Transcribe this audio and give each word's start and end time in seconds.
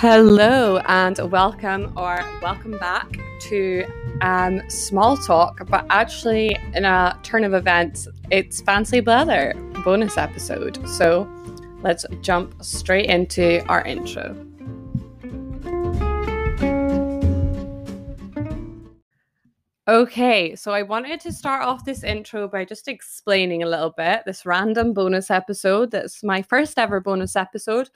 Hello 0.00 0.78
and 0.86 1.18
welcome 1.32 1.92
or 1.96 2.24
welcome 2.40 2.78
back 2.78 3.18
to 3.40 3.84
um, 4.20 4.62
Small 4.70 5.16
Talk, 5.16 5.68
but 5.68 5.84
actually, 5.90 6.56
in 6.72 6.84
a 6.84 7.18
turn 7.24 7.42
of 7.42 7.52
events, 7.52 8.06
it's 8.30 8.60
Fancy 8.60 9.00
Blether 9.00 9.54
bonus 9.82 10.16
episode. 10.16 10.78
So 10.88 11.28
let's 11.82 12.06
jump 12.20 12.62
straight 12.62 13.06
into 13.06 13.66
our 13.66 13.84
intro. 13.84 14.36
Okay, 19.88 20.54
so 20.54 20.70
I 20.70 20.82
wanted 20.82 21.18
to 21.22 21.32
start 21.32 21.64
off 21.64 21.84
this 21.84 22.04
intro 22.04 22.46
by 22.46 22.64
just 22.64 22.86
explaining 22.86 23.64
a 23.64 23.68
little 23.68 23.94
bit 23.96 24.22
this 24.24 24.46
random 24.46 24.92
bonus 24.92 25.28
episode. 25.28 25.90
That's 25.90 26.22
my 26.22 26.40
first 26.40 26.78
ever 26.78 27.00
bonus 27.00 27.34
episode. 27.34 27.90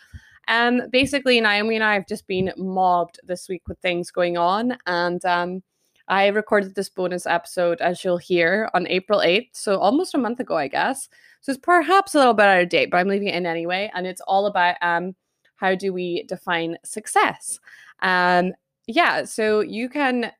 Um, 0.48 0.82
basically, 0.90 1.40
Naomi 1.40 1.76
and 1.76 1.84
I 1.84 1.94
have 1.94 2.06
just 2.06 2.26
been 2.26 2.52
mobbed 2.56 3.20
this 3.24 3.48
week 3.48 3.62
with 3.68 3.78
things 3.78 4.10
going 4.10 4.36
on, 4.36 4.76
and 4.86 5.24
um, 5.24 5.62
I 6.08 6.26
recorded 6.28 6.74
this 6.74 6.88
bonus 6.88 7.26
episode, 7.26 7.80
as 7.80 8.04
you'll 8.04 8.18
hear, 8.18 8.68
on 8.74 8.86
April 8.88 9.20
8th, 9.20 9.50
so 9.52 9.78
almost 9.78 10.14
a 10.14 10.18
month 10.18 10.40
ago, 10.40 10.56
I 10.56 10.68
guess. 10.68 11.08
So 11.40 11.52
it's 11.52 11.60
perhaps 11.60 12.14
a 12.14 12.18
little 12.18 12.34
bit 12.34 12.46
out 12.46 12.62
of 12.62 12.68
date, 12.68 12.90
but 12.90 12.98
I'm 12.98 13.08
leaving 13.08 13.28
it 13.28 13.34
in 13.34 13.46
anyway, 13.46 13.90
and 13.94 14.06
it's 14.06 14.20
all 14.22 14.46
about 14.46 14.76
um, 14.82 15.14
how 15.56 15.74
do 15.74 15.92
we 15.92 16.24
define 16.24 16.76
success. 16.84 17.58
Um, 18.00 18.52
yeah, 18.86 19.24
so 19.24 19.60
you 19.60 19.88
can 19.88 20.32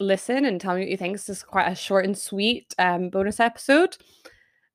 listen 0.00 0.44
and 0.44 0.60
tell 0.60 0.74
me 0.74 0.82
what 0.82 0.90
you 0.90 0.96
think. 0.96 1.12
This 1.12 1.28
is 1.28 1.42
quite 1.42 1.70
a 1.70 1.74
short 1.74 2.04
and 2.04 2.16
sweet 2.16 2.74
um, 2.78 3.10
bonus 3.10 3.40
episode. 3.40 3.96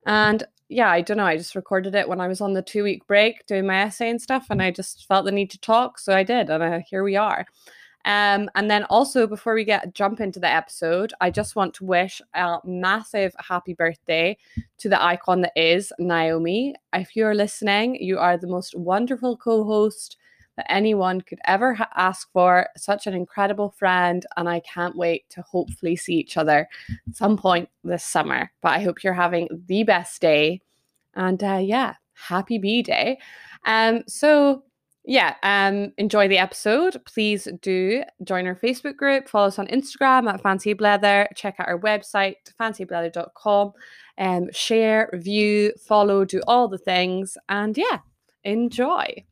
And 0.05 0.43
yeah, 0.69 0.89
I 0.89 1.01
don't 1.01 1.17
know. 1.17 1.25
I 1.25 1.35
just 1.35 1.55
recorded 1.55 1.95
it 1.95 2.07
when 2.07 2.21
I 2.21 2.27
was 2.27 2.41
on 2.41 2.53
the 2.53 2.61
two 2.61 2.83
week 2.83 3.05
break 3.07 3.45
doing 3.47 3.65
my 3.65 3.81
essay 3.81 4.09
and 4.09 4.21
stuff, 4.21 4.47
and 4.49 4.61
I 4.61 4.71
just 4.71 5.07
felt 5.07 5.25
the 5.25 5.31
need 5.31 5.49
to 5.51 5.59
talk, 5.59 5.99
so 5.99 6.15
I 6.15 6.23
did, 6.23 6.49
and 6.49 6.63
uh, 6.63 6.79
here 6.87 7.03
we 7.03 7.15
are. 7.15 7.45
Um, 8.05 8.49
and 8.55 8.71
then 8.71 8.85
also 8.85 9.27
before 9.27 9.53
we 9.53 9.65
get 9.65 9.93
jump 9.93 10.21
into 10.21 10.39
the 10.39 10.47
episode, 10.47 11.11
I 11.19 11.31
just 11.31 11.55
want 11.55 11.73
to 11.75 11.85
wish 11.85 12.21
a 12.33 12.59
massive 12.63 13.35
happy 13.39 13.73
birthday 13.73 14.37
to 14.77 14.89
the 14.89 15.03
icon 15.03 15.41
that 15.41 15.51
is 15.55 15.91
Naomi. 15.99 16.75
If 16.93 17.15
you 17.15 17.25
are 17.25 17.35
listening, 17.35 17.95
you 17.95 18.17
are 18.17 18.37
the 18.37 18.47
most 18.47 18.77
wonderful 18.77 19.35
co-host 19.35 20.17
that 20.55 20.71
anyone 20.71 21.21
could 21.21 21.39
ever 21.45 21.73
ha- 21.73 21.89
ask 21.95 22.31
for. 22.31 22.67
Such 22.77 23.05
an 23.07 23.13
incredible 23.13 23.71
friend, 23.71 24.25
and 24.37 24.47
I 24.47 24.61
can't 24.61 24.95
wait 24.95 25.29
to 25.31 25.41
hopefully 25.41 25.95
see 25.95 26.15
each 26.15 26.37
other 26.37 26.67
at 26.89 27.15
some 27.15 27.37
point 27.37 27.69
this 27.83 28.03
summer. 28.03 28.51
But 28.61 28.69
I 28.69 28.81
hope 28.81 29.03
you're 29.03 29.13
having 29.13 29.47
the 29.67 29.83
best 29.83 30.21
day, 30.21 30.61
and 31.15 31.43
uh, 31.43 31.59
yeah, 31.61 31.95
happy 32.13 32.57
B 32.57 32.81
Day. 32.81 33.19
Um, 33.65 34.03
so 34.07 34.63
yeah, 35.05 35.35
um, 35.43 35.91
enjoy 35.97 36.27
the 36.27 36.37
episode. 36.37 37.01
Please 37.05 37.47
do 37.61 38.03
join 38.23 38.45
our 38.45 38.55
Facebook 38.55 38.95
group, 38.95 39.27
follow 39.27 39.47
us 39.47 39.57
on 39.57 39.67
Instagram 39.67 40.31
at 40.31 40.41
Fancy 40.41 40.75
Blether, 40.75 41.27
check 41.35 41.55
out 41.59 41.67
our 41.67 41.79
website, 41.79 42.35
fancyblether.com, 42.59 43.71
um, 44.17 44.51
share, 44.51 45.09
review, 45.11 45.73
follow, 45.87 46.25
do 46.25 46.41
all 46.47 46.67
the 46.67 46.77
things, 46.77 47.37
and 47.47 47.77
yeah, 47.77 47.99
enjoy. 48.43 49.25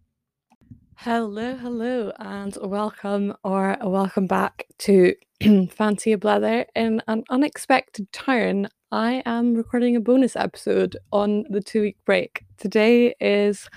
Hello, 0.95 1.55
hello, 1.55 2.11
and 2.17 2.57
welcome 2.59 3.35
or 3.43 3.77
welcome 3.83 4.25
back 4.25 4.65
to 4.79 5.13
Fancy 5.69 6.15
Blether. 6.15 6.65
In 6.75 7.03
an 7.07 7.23
unexpected 7.29 8.11
turn, 8.11 8.67
I 8.91 9.21
am 9.25 9.53
recording 9.53 9.97
a 9.97 9.99
bonus 9.99 10.37
episode 10.37 10.95
on 11.11 11.43
the 11.49 11.59
two 11.59 11.81
week 11.81 11.97
break. 12.05 12.45
Today 12.57 13.13
is 13.19 13.69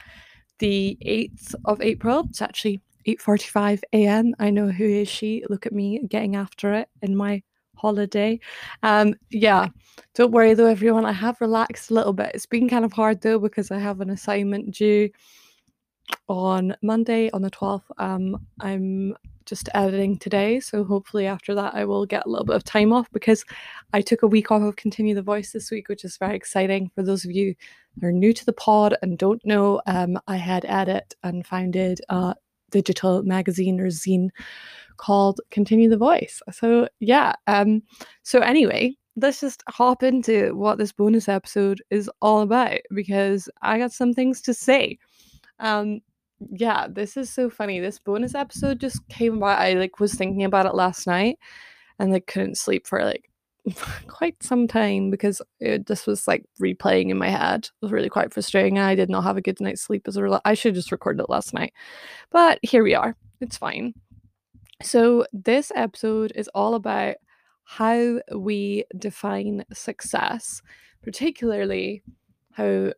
the 0.61 0.97
8th 1.05 1.55
of 1.65 1.81
April. 1.81 2.27
It's 2.31 2.41
actually 2.41 2.81
8:45 3.09 3.81
a.m. 3.93 4.35
I 4.39 4.51
know 4.51 4.69
who 4.69 4.85
is 4.85 5.09
she. 5.09 5.43
Look 5.51 5.67
at 5.67 5.73
me 5.73 6.01
getting 6.09 6.37
after 6.37 6.75
it 6.75 6.89
in 7.03 7.17
my 7.17 7.43
holiday. 7.77 8.39
Um 8.85 9.15
yeah, 9.31 9.69
don't 10.15 10.31
worry 10.31 10.55
though 10.55 10.67
everyone. 10.67 11.05
I 11.05 11.13
have 11.13 11.41
relaxed 11.41 11.91
a 11.91 11.95
little 11.95 12.13
bit. 12.13 12.31
It's 12.35 12.47
been 12.47 12.69
kind 12.69 12.85
of 12.85 12.93
hard 12.93 13.21
though 13.21 13.41
because 13.41 13.73
I 13.73 13.79
have 13.81 14.01
an 14.01 14.11
assignment 14.11 14.75
due 14.77 15.11
on 16.29 16.77
Monday 16.83 17.31
on 17.33 17.43
the 17.43 17.51
12th. 17.51 17.83
Um, 17.99 18.47
I'm 18.61 19.17
just 19.51 19.69
editing 19.75 20.17
today, 20.17 20.61
so 20.61 20.85
hopefully 20.85 21.27
after 21.27 21.55
that 21.57 21.75
I 21.75 21.85
will 21.85 22.07
get 22.07 22.25
a 22.25 22.29
little 22.29 22.47
bit 22.47 22.57
of 22.57 22.65
time 22.65 22.93
off 22.93 23.11
because 23.13 23.45
I 23.93 24.01
took 24.01 24.23
a 24.23 24.29
week 24.29 24.51
off 24.51 24.63
of 24.63 24.77
Continue 24.77 25.15
the 25.15 25.23
Voice 25.23 25.53
this 25.53 25.71
week, 25.71 25.89
which 25.89 26.05
is 26.05 26.17
very 26.17 26.37
exciting 26.37 26.91
for 26.95 27.03
those 27.03 27.25
of 27.25 27.33
you 27.33 27.55
that 27.97 28.07
are 28.07 28.13
new 28.13 28.33
to 28.33 28.47
the 28.47 28.53
pod 28.53 28.97
and 29.03 29.19
don't 29.19 29.45
know. 29.45 29.83
Um, 29.87 30.19
I 30.29 30.37
had 30.37 30.65
edit 30.67 31.15
and 31.25 31.45
founded 31.45 32.01
a 32.09 32.35
digital 32.71 33.25
magazine 33.25 33.81
or 33.81 33.89
zine 33.89 34.31
called 34.97 35.41
Continue 35.51 35.91
the 35.91 35.97
Voice. 35.97 36.41
So 36.53 36.89
yeah. 37.01 37.33
Um, 37.49 37.83
so 38.23 38.39
anyway, 38.39 38.95
let's 39.17 39.41
just 39.41 39.65
hop 39.69 40.05
into 40.05 40.55
what 40.55 40.79
this 40.79 40.93
bonus 40.93 41.29
episode 41.29 41.83
is 41.91 42.09
all 42.23 42.43
about 42.43 42.79
because 42.95 43.49
I 43.63 43.79
got 43.79 43.93
some 43.93 44.15
things 44.15 44.41
to 44.43 44.55
say. 44.55 44.99
Um, 45.59 46.01
yeah, 46.51 46.87
this 46.89 47.17
is 47.17 47.31
so 47.31 47.51
funny. 47.51 47.81
This 47.81 47.99
bonus 47.99 48.35
episode 48.35 48.81
just 48.81 49.07
came 49.09 49.37
about. 49.37 49.61
I 49.61 49.75
like 49.75 50.01
was 50.01 50.15
thinking 50.15 50.45
about 50.45 50.67
it 50.67 50.75
last 50.75 51.07
night 51.07 51.39
and 51.99 52.13
like 52.13 52.27
couldn't 52.27 52.57
sleep 52.59 52.87
for 52.87 53.05
like 53.05 53.31
quite 54.07 54.43
some 54.43 54.67
time 54.67 55.11
because 55.11 55.43
it 55.61 55.87
just 55.87 56.07
was 56.07 56.27
like 56.27 56.45
replaying 56.61 57.11
in 57.11 57.19
my 57.19 57.29
head. 57.29 57.65
It 57.67 57.73
was 57.83 57.93
really 57.93 58.09
quite 58.09 58.33
frustrating. 58.33 58.79
and 58.79 58.87
I 58.87 58.95
did 58.95 59.11
not 59.11 59.25
have 59.25 59.37
a 59.37 59.43
good 59.43 59.61
night's 59.61 59.83
sleep 59.83 60.09
as 60.09 60.17
a 60.17 60.23
result. 60.23 60.43
I 60.45 60.55
should 60.55 60.75
just 60.75 60.93
recorded 60.93 61.23
it 61.23 61.31
last 61.31 61.53
night. 61.53 61.73
But 62.31 62.59
here 62.63 62.83
we 62.83 62.95
are. 62.95 63.17
It's 63.41 63.59
fine. 63.59 63.95
So 64.83 65.27
this 65.33 65.71
episode 65.75 66.33
is 66.35 66.49
all 66.55 66.75
about 66.75 67.17
how 67.65 68.21
we 68.35 68.85
define 68.99 69.65
success, 69.73 70.63
particularly 71.03 72.03
how 72.53 72.93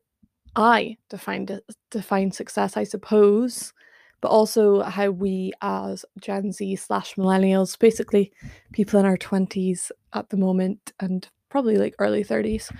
I 0.55 0.97
define 1.09 1.49
define 1.91 2.31
success, 2.33 2.77
I 2.77 2.85
suppose, 2.85 3.73
but 4.21 4.29
also 4.29 4.83
how 4.83 5.11
we 5.11 5.53
as 5.63 6.05
Gen 6.21 6.53
Z 6.53 6.77
slash 6.77 7.15
millennials, 7.15 7.79
basically 7.79 8.33
people 8.73 9.01
in 9.01 9.07
our 9.07 9.17
twenties 9.17 9.91
at 10.13 10.29
the 10.29 10.37
moment 10.37 10.93
and 11.01 11.27
probably 11.49 11.77
like 11.77 11.95
early 11.99 12.23
thirties, 12.23 12.71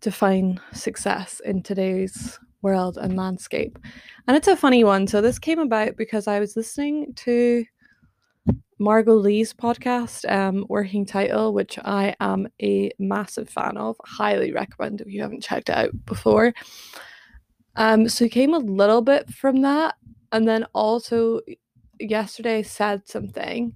define 0.00 0.60
success 0.72 1.40
in 1.44 1.62
today's 1.62 2.38
world 2.62 2.98
and 2.98 3.16
landscape. 3.16 3.78
And 4.26 4.36
it's 4.36 4.48
a 4.48 4.56
funny 4.56 4.82
one. 4.84 5.06
So 5.06 5.20
this 5.20 5.38
came 5.38 5.58
about 5.58 5.96
because 5.96 6.26
I 6.26 6.40
was 6.40 6.56
listening 6.56 7.12
to 7.16 7.64
Margot 8.78 9.14
Lee's 9.14 9.52
podcast, 9.52 10.30
um, 10.30 10.64
Working 10.68 11.04
Title, 11.04 11.52
which 11.52 11.78
I 11.84 12.14
am 12.20 12.48
a 12.62 12.90
massive 12.98 13.48
fan 13.48 13.76
of. 13.76 13.96
Highly 14.04 14.52
recommend 14.52 15.00
if 15.00 15.08
you 15.08 15.20
haven't 15.22 15.42
checked 15.42 15.68
it 15.68 15.76
out 15.76 15.90
before. 16.06 16.54
Um, 17.78 18.08
so 18.08 18.24
it 18.26 18.32
came 18.32 18.54
a 18.54 18.58
little 18.58 19.00
bit 19.02 19.30
from 19.30 19.62
that, 19.62 19.94
and 20.32 20.46
then 20.46 20.66
also 20.74 21.40
yesterday 21.98 22.62
said 22.62 23.08
something 23.08 23.72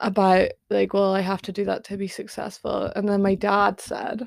about 0.00 0.48
like, 0.70 0.94
well, 0.94 1.14
I 1.14 1.20
have 1.20 1.42
to 1.42 1.52
do 1.52 1.64
that 1.66 1.84
to 1.84 1.96
be 1.96 2.08
successful, 2.08 2.90
and 2.96 3.08
then 3.08 3.22
my 3.22 3.34
dad 3.34 3.80
said, 3.80 4.26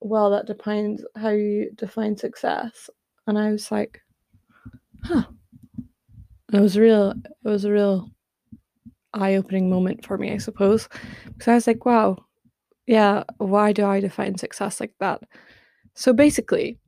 well, 0.00 0.30
that 0.30 0.46
depends 0.46 1.04
how 1.14 1.28
you 1.28 1.70
define 1.76 2.16
success, 2.16 2.90
and 3.26 3.38
I 3.38 3.52
was 3.52 3.70
like, 3.70 4.00
huh. 5.04 5.24
It 6.52 6.60
was 6.60 6.76
real. 6.76 7.10
It 7.44 7.48
was 7.48 7.64
a 7.64 7.70
real 7.70 8.10
eye-opening 9.14 9.70
moment 9.70 10.04
for 10.04 10.18
me, 10.18 10.32
I 10.32 10.38
suppose, 10.38 10.88
because 11.26 11.46
I 11.46 11.54
was 11.54 11.66
like, 11.68 11.84
wow, 11.84 12.16
yeah, 12.86 13.22
why 13.38 13.72
do 13.72 13.86
I 13.86 14.00
define 14.00 14.36
success 14.36 14.80
like 14.80 14.94
that? 14.98 15.22
So 15.94 16.12
basically, 16.12 16.78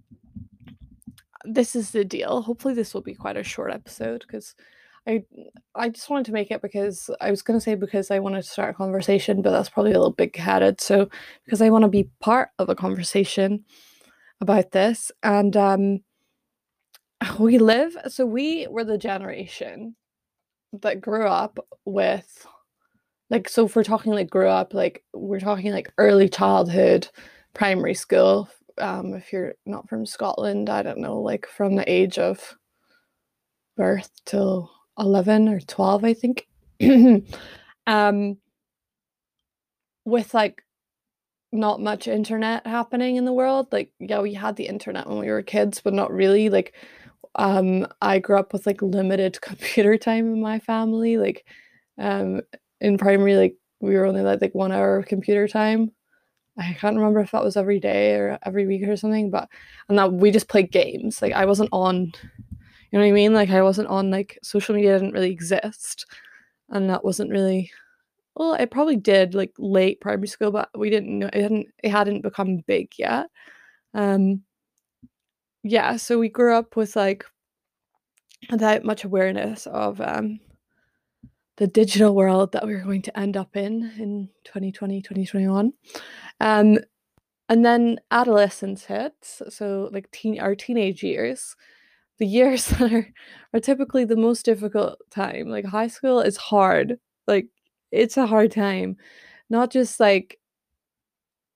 this 1.45 1.77
is 1.77 1.91
the 1.91 2.05
deal. 2.05 2.43
Hopefully, 2.43 2.75
this 2.75 2.95
will 2.95 3.03
be 3.03 3.15
quite 3.15 3.37
a 3.37 3.43
short 3.43 3.73
episode 3.73 4.25
because 4.27 4.55
I 5.07 5.25
I 5.75 5.89
just 5.89 6.11
wanted 6.11 6.27
to 6.27 6.33
make 6.33 6.51
it 6.51 6.63
because 6.63 7.11
I 7.21 7.31
was 7.31 7.43
to 7.43 7.61
say 7.61 7.75
because 7.75 8.11
I 8.11 8.19
wanted 8.19 8.43
to 8.43 8.49
start 8.49 8.71
a 8.71 8.75
conversation, 8.75 9.43
but 9.43 9.51
that's 9.51 9.69
probably 9.69 9.93
a 9.93 9.99
little 9.99 10.13
big 10.13 10.37
headed. 10.37 10.81
So 10.81 11.09
because 11.45 11.61
I 11.61 11.71
want 11.71 11.83
to 11.83 11.89
be 11.89 12.11
part 12.21 12.51
of 12.59 12.69
a 12.69 12.75
conversation 12.75 13.65
about 14.41 14.73
this, 14.73 15.11
and 15.23 15.57
um, 15.57 16.01
we 17.39 17.59
live. 17.59 17.97
So 18.09 18.27
we 18.27 18.67
were 18.69 18.85
the 18.85 18.99
generation 18.99 19.97
that 20.81 21.01
grew 21.01 21.27
up 21.27 21.59
with 21.85 22.47
like 23.31 23.49
so 23.49 23.67
if 23.67 23.77
we're 23.77 23.85
talking 23.85 24.13
like 24.13 24.31
grew 24.31 24.49
up 24.49 24.73
like 24.73 25.05
we're 25.13 25.41
talking 25.41 25.73
like 25.73 25.93
early 25.99 26.29
childhood 26.29 27.09
primary 27.55 27.95
school 27.95 28.49
um, 28.79 29.15
if 29.15 29.33
you're 29.33 29.55
not 29.67 29.89
from 29.89 30.07
Scotland, 30.07 30.69
I 30.71 30.83
don't 30.83 30.99
know, 30.99 31.21
like 31.21 31.47
from 31.47 31.77
the 31.77 31.91
age 31.91 32.19
of 32.19 32.57
birth 33.77 34.11
till 34.27 34.71
11 34.99 35.49
or 35.49 35.61
12, 35.61 36.05
I 36.05 36.15
think. 36.15 36.47
um, 37.87 38.37
with 40.05 40.35
like 40.35 40.63
not 41.53 41.81
much 41.81 42.09
internet 42.09 42.67
happening 42.67 43.17
in 43.17 43.25
the 43.25 43.33
world. 43.33 43.69
Like, 43.73 43.93
yeah, 43.99 44.21
we 44.21 44.35
had 44.35 44.57
the 44.57 44.67
internet 44.67 45.09
when 45.09 45.19
we 45.19 45.31
were 45.31 45.43
kids, 45.43 45.81
but 45.83 45.95
not 45.95 46.13
really. 46.13 46.49
Like, 46.51 46.75
um 47.37 47.87
I 48.03 48.19
grew 48.19 48.39
up 48.39 48.53
with 48.53 48.67
like 48.67 48.83
limited 48.83 49.41
computer 49.43 49.97
time 49.99 50.27
in 50.35 50.41
my 50.43 50.59
family. 50.61 51.19
Like 51.19 51.47
um 51.99 52.43
in 52.81 52.99
primary, 52.99 53.37
like 53.37 53.57
we 53.81 53.95
were 53.97 54.07
only 54.07 54.21
allowed 54.21 54.43
like 54.43 54.55
one 54.55 54.73
hour 54.73 54.99
of 54.99 55.07
computer 55.07 55.49
time. 55.49 55.93
I 56.59 56.75
can't 56.75 56.97
remember 56.97 57.21
if 57.21 57.31
that 57.31 57.45
was 57.45 57.57
every 57.57 57.81
day 57.81 58.15
or 58.15 58.39
every 58.45 58.67
week 58.67 58.87
or 58.87 58.97
something, 58.97 59.31
but 59.31 59.49
and 59.89 59.99
that 59.99 60.13
we 60.13 60.31
just 60.31 60.49
played 60.49 60.71
games. 60.71 61.23
Like 61.23 61.33
I 61.33 61.47
wasn't 61.47 61.71
on 61.73 62.13
you 62.91 62.99
know 62.99 63.05
what 63.05 63.09
I 63.09 63.13
mean? 63.13 63.33
Like 63.33 63.51
I 63.51 63.63
wasn't 63.63 63.89
on 63.89 64.11
like 64.11 64.39
social 64.43 64.75
media 64.75 64.99
didn't 64.99 65.15
really 65.15 65.31
exist. 65.31 66.07
And 66.69 66.91
that 66.91 67.05
wasn't 67.05 67.31
really 67.31 67.71
well, 68.37 68.55
it 68.55 68.71
probably 68.71 68.97
did 68.97 69.35
like 69.35 69.53
late 69.59 70.01
primary 70.01 70.29
school, 70.29 70.51
but 70.53 70.71
we 70.77 70.91
didn't 70.91 71.19
know 71.19 71.31
it 71.33 71.43
hadn't 71.43 71.69
it 71.83 71.91
hadn't 71.91 72.23
become 72.23 72.59
big 72.67 72.93
yet. 72.99 73.29
Um 73.95 74.43
yeah, 75.63 75.97
so 75.97 76.19
we 76.19 76.29
grew 76.29 76.55
up 76.55 76.77
with 76.77 76.97
like 76.97 77.25
without 78.51 78.85
much 78.85 79.05
awareness 79.05 79.67
of 79.67 80.01
um 80.01 80.41
the 81.57 81.67
digital 81.67 82.15
world 82.15 82.53
that 82.53 82.65
we're 82.65 82.83
going 82.83 83.03
to 83.03 83.19
end 83.19 83.37
up 83.37 83.57
in 83.57 83.93
in 83.99 84.29
2020 84.45 85.03
2021 85.03 85.73
um 86.41 86.79
and 87.53 87.67
then 87.67 87.99
adolescence 88.11 88.87
hits. 88.87 89.43
So 89.51 89.91
like 89.93 90.11
teen 90.11 90.41
our 90.41 90.55
teenage 90.55 91.03
years 91.03 91.55
the 92.19 92.27
years 92.27 92.67
that 92.69 92.93
are, 92.93 93.09
are 93.53 93.61
typically 93.61 94.07
the 94.07 94.17
most 94.17 94.45
difficult 94.45 94.99
time. 95.11 95.49
Like 95.49 95.67
high 95.67 95.89
school 95.89 96.21
is 96.21 96.39
hard. 96.39 96.99
Like 97.27 97.49
it's 97.91 98.17
a 98.17 98.27
hard 98.27 98.53
time. 98.53 98.97
Not 99.51 99.71
just 99.71 100.01
like 100.01 100.39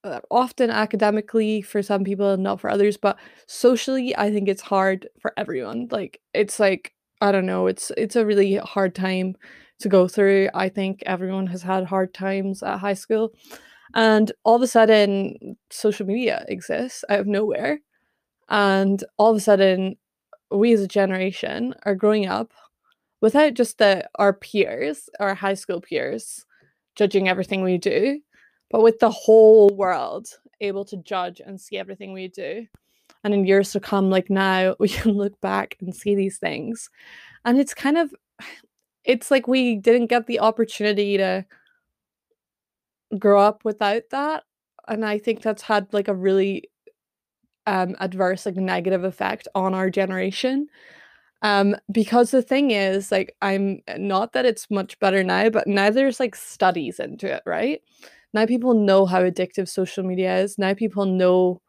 uh, 0.05 0.21
often 0.31 0.71
academically 0.71 1.63
for 1.63 1.83
some 1.83 2.05
people 2.05 2.33
and 2.33 2.43
not 2.43 2.61
for 2.61 2.71
others 2.71 2.97
but 2.97 3.19
socially 3.49 4.17
i 4.17 4.31
think 4.31 4.49
it's 4.49 4.63
hard 4.63 5.09
for 5.19 5.33
everyone. 5.37 5.89
Like 5.91 6.21
it's 6.35 6.61
like 6.61 6.93
i 7.23 7.33
don't 7.33 7.47
know 7.47 7.67
it's 7.67 7.91
it's 7.97 8.17
a 8.17 8.27
really 8.27 8.57
hard 8.57 8.95
time 8.95 9.35
to 9.79 9.89
go 9.89 10.09
through 10.09 10.49
i 10.55 10.69
think 10.69 11.03
everyone 11.07 11.47
has 11.47 11.63
had 11.63 11.85
hard 11.85 12.13
times 12.15 12.63
at 12.63 12.79
high 12.79 12.95
school 12.95 13.33
and 13.95 14.33
all 14.45 14.57
of 14.57 14.63
a 14.63 14.67
sudden 14.67 15.57
social 15.71 16.07
media 16.07 16.45
exists 16.49 17.05
out 17.09 17.21
of 17.21 17.27
nowhere 17.27 17.81
and 18.49 19.05
all 19.17 19.31
of 19.31 19.37
a 19.37 19.41
sudden 19.41 19.97
we 20.51 20.73
as 20.73 20.81
a 20.81 20.89
generation 20.89 21.75
are 21.85 21.95
growing 21.95 22.27
up 22.27 22.53
without 23.21 23.55
just 23.55 23.79
the 23.79 24.09
our 24.17 24.33
peers 24.33 25.09
our 25.21 25.35
high 25.35 25.55
school 25.55 25.81
peers 25.81 26.45
judging 26.95 27.29
everything 27.29 27.63
we 27.63 27.79
do 27.79 28.21
but 28.71 28.83
with 28.83 28.99
the 28.99 29.11
whole 29.11 29.69
world 29.75 30.29
able 30.61 30.85
to 30.87 30.97
judge 30.99 31.41
and 31.45 31.61
see 31.61 31.79
everything 31.79 32.13
we 32.13 32.29
do. 32.29 32.67
And 33.25 33.35
in 33.35 33.47
years 33.47 33.73
to 33.73 33.81
come, 33.81 34.11
like 34.11 34.31
now, 34.31 34.77
we 34.81 34.89
can 34.89 35.13
look 35.13 35.41
back 35.41 35.77
and 35.81 35.95
see 35.95 36.15
these 36.15 36.39
things. 36.39 36.91
And 37.45 37.59
it's 37.59 37.75
kind 37.75 37.99
of, 37.99 38.15
it's 39.07 39.31
like 39.31 39.47
we 39.49 39.77
didn't 39.77 40.09
get 40.09 40.27
the 40.27 40.41
opportunity 40.41 41.17
to 41.17 41.47
grow 43.19 43.41
up 43.41 43.65
without 43.65 44.03
that. 44.11 44.45
And 44.89 45.05
I 45.05 45.19
think 45.19 45.43
that's 45.43 45.63
had 45.63 45.93
like 45.93 46.09
a 46.09 46.15
really 46.15 46.65
um, 47.67 47.97
adverse, 48.01 48.47
like 48.47 48.57
negative 48.57 49.05
effect 49.05 49.49
on 49.55 49.75
our 49.75 49.91
generation. 49.91 50.69
Um, 51.43 51.77
because 51.93 52.31
the 52.31 52.43
thing 52.43 52.71
is, 52.71 53.13
like, 53.13 53.37
I'm 53.43 53.81
not 53.99 54.33
that 54.33 54.47
it's 54.47 54.71
much 54.71 54.99
better 55.01 55.23
now, 55.23 55.51
but 55.51 55.67
now 55.67 55.91
there's 55.91 56.19
like 56.21 56.35
studies 56.35 56.99
into 56.99 57.33
it, 57.33 57.43
right? 57.47 57.83
now 58.35 58.47
people 58.47 58.75
know 58.75 59.07
how 59.07 59.23
addictive 59.23 59.69
social 59.69 60.05
media 60.05 60.39
is. 60.39 60.59
Now 60.59 60.75
people 60.75 61.07
know 61.07 61.63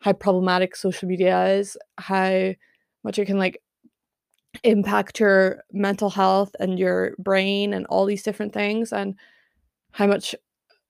how 0.00 0.12
problematic 0.12 0.76
social 0.76 1.08
media 1.08 1.46
is, 1.48 1.76
how 1.98 2.52
much 3.04 3.18
it 3.18 3.26
can 3.26 3.38
like 3.38 3.62
impact 4.64 5.20
your 5.20 5.62
mental 5.72 6.10
health 6.10 6.54
and 6.58 6.78
your 6.78 7.14
brain 7.18 7.72
and 7.72 7.86
all 7.86 8.04
these 8.04 8.22
different 8.22 8.52
things 8.52 8.92
and 8.92 9.14
how 9.92 10.06
much 10.06 10.34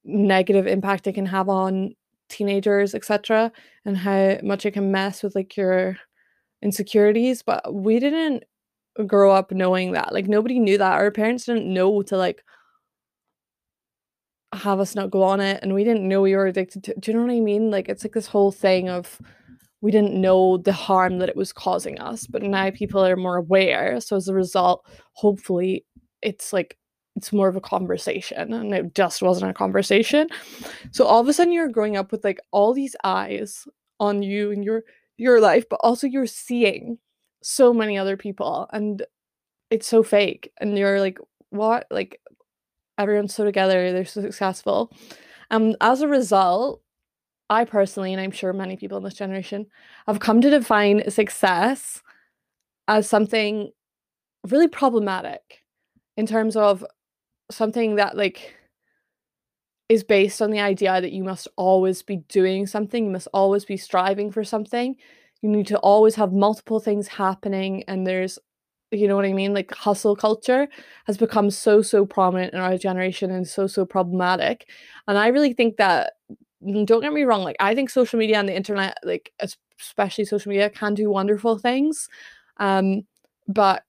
negative 0.05 0.67
impact 0.67 1.07
it 1.07 1.13
can 1.13 1.27
have 1.27 1.49
on 1.49 1.95
teenagers 2.29 2.95
etc 2.95 3.53
and 3.85 3.99
how 3.99 4.39
much 4.43 4.65
it 4.65 4.71
can 4.71 4.91
mess 4.91 5.23
with 5.23 5.35
like 5.35 5.57
your 5.57 5.97
insecurities 6.63 7.43
but 7.43 7.75
we 7.75 7.99
didn't 7.99 8.45
grow 9.07 9.33
up 9.33 9.51
knowing 9.51 9.93
that 9.93 10.13
like 10.13 10.27
nobody 10.27 10.59
knew 10.59 10.79
that 10.79 10.93
our 10.93 11.11
parents 11.11 11.45
didn't 11.45 11.73
know 11.73 12.03
to 12.03 12.17
like 12.17 12.43
have 14.53 14.81
us 14.81 14.95
not 14.95 15.11
go 15.11 15.23
on 15.23 15.41
it 15.41 15.61
and 15.63 15.75
we 15.75 15.85
didn't 15.85 16.07
know 16.07 16.23
we 16.23 16.35
were 16.35 16.47
addicted 16.47 16.83
to 16.85 16.95
do 16.99 17.11
you 17.11 17.17
know 17.17 17.25
what 17.25 17.33
I 17.33 17.41
mean? 17.41 17.71
Like 17.71 17.89
it's 17.89 18.05
like 18.05 18.13
this 18.13 18.27
whole 18.27 18.51
thing 18.51 18.89
of 18.89 19.21
we 19.81 19.91
didn't 19.91 20.21
know 20.21 20.59
the 20.59 20.73
harm 20.73 21.19
that 21.19 21.29
it 21.29 21.37
was 21.37 21.53
causing 21.53 21.99
us, 22.01 22.27
but 22.27 22.43
now 22.43 22.71
people 22.71 23.05
are 23.05 23.17
more 23.17 23.37
aware. 23.37 24.01
So 24.01 24.17
as 24.17 24.29
a 24.29 24.35
result, 24.35 24.87
hopefully 25.15 25.85
it's 26.23 26.53
like 26.53 26.77
it's 27.17 27.33
more 27.33 27.49
of 27.49 27.57
a 27.57 27.61
conversation 27.61 28.53
and 28.53 28.73
it 28.73 28.95
just 28.95 29.23
wasn't 29.23 29.51
a 29.51 29.55
conversation. 29.55 30.29
So 30.93 31.05
all 31.05 31.21
of 31.21 31.29
a 31.29 31.33
sudden 31.33 31.53
you're 31.53 31.69
growing 31.69 31.97
up 31.97 32.13
with 32.13 32.25
like 32.25 32.41
all 32.51 32.73
these 32.73 32.95
eyes 33.05 33.67
on 33.99 34.23
you 34.23 34.53
and 34.53 34.65
your 34.65 34.85
your 35.17 35.41
life, 35.41 35.65
but 35.69 35.81
also 35.83 36.07
you're 36.07 36.27
seeing 36.27 36.99
so 37.43 37.73
many 37.73 37.99
other 37.99 38.17
people 38.17 38.69
and 38.73 39.05
it's 39.71 39.87
so 39.87 40.03
fake 40.03 40.53
and 40.59 40.77
you're 40.77 41.01
like 41.01 41.19
what 41.51 41.87
like 41.91 42.21
everyone's 42.99 43.35
so 43.35 43.45
together, 43.45 43.93
they're 43.93 44.05
so 44.05 44.21
successful. 44.21 44.93
Um, 45.51 45.75
as 45.81 46.03
a 46.03 46.09
result, 46.09 46.83
I 47.51 47.65
personally, 47.65 48.13
and 48.13 48.21
I'm 48.21 48.31
sure 48.31 48.53
many 48.53 48.77
people 48.77 48.97
in 48.99 49.05
this 49.05 49.15
generation, 49.15 49.67
have 50.07 50.21
come 50.21 50.41
to 50.41 50.51
define 50.51 51.11
success 51.11 52.01
as 52.89 53.09
something 53.09 53.73
really 54.49 54.69
problematic 54.69 55.65
in 56.17 56.27
terms 56.27 56.57
of 56.57 56.85
something 57.51 57.97
that 57.97 58.17
like 58.17 58.55
is 59.89 60.05
based 60.05 60.41
on 60.41 60.51
the 60.51 60.61
idea 60.61 61.01
that 61.01 61.11
you 61.13 61.25
must 61.25 61.49
always 61.57 62.03
be 62.03 62.19
doing 62.29 62.67
something, 62.67 63.07
you 63.07 63.11
must 63.11 63.29
always 63.35 63.65
be 63.65 63.77
striving 63.77 64.31
for 64.31 64.45
something. 64.45 64.95
You 65.43 65.49
need 65.49 65.67
to 65.67 65.79
always 65.79 66.15
have 66.15 66.33
multiple 66.33 66.79
things 66.79 67.09
happening 67.09 67.83
and 67.89 68.07
there's 68.07 68.39
you 68.93 69.07
know 69.07 69.15
what 69.15 69.25
I 69.25 69.33
mean? 69.33 69.55
Like 69.55 69.73
hustle 69.73 70.17
culture 70.17 70.69
has 71.07 71.17
become 71.17 71.51
so 71.51 71.83
so 71.83 72.05
prominent 72.07 72.55
in 72.55 72.61
our 72.61 72.77
generation 72.77 73.31
and 73.31 73.47
so 73.47 73.67
so 73.67 73.85
problematic. 73.85 74.69
And 75.09 75.19
I 75.19 75.29
really 75.29 75.53
think 75.53 75.77
that 75.77 76.15
don't 76.63 77.01
get 77.01 77.13
me 77.13 77.23
wrong, 77.23 77.43
like 77.43 77.57
I 77.61 77.75
think 77.75 77.91
social 77.91 78.19
media 78.19 78.39
and 78.39 78.49
the 78.49 78.57
internet, 78.57 78.99
like 79.05 79.33
especially 79.79 80.25
social 80.25 80.51
media, 80.51 80.71
can 80.71 80.95
do 80.95 81.11
wonderful 81.11 81.59
things. 81.59 82.09
Um, 82.59 83.03
but 83.49 83.85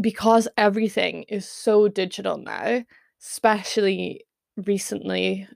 because 0.00 0.48
everything 0.56 1.24
is 1.24 1.48
so 1.48 1.88
digital 1.88 2.38
now, 2.38 2.82
especially 3.20 4.24
recently 4.56 5.46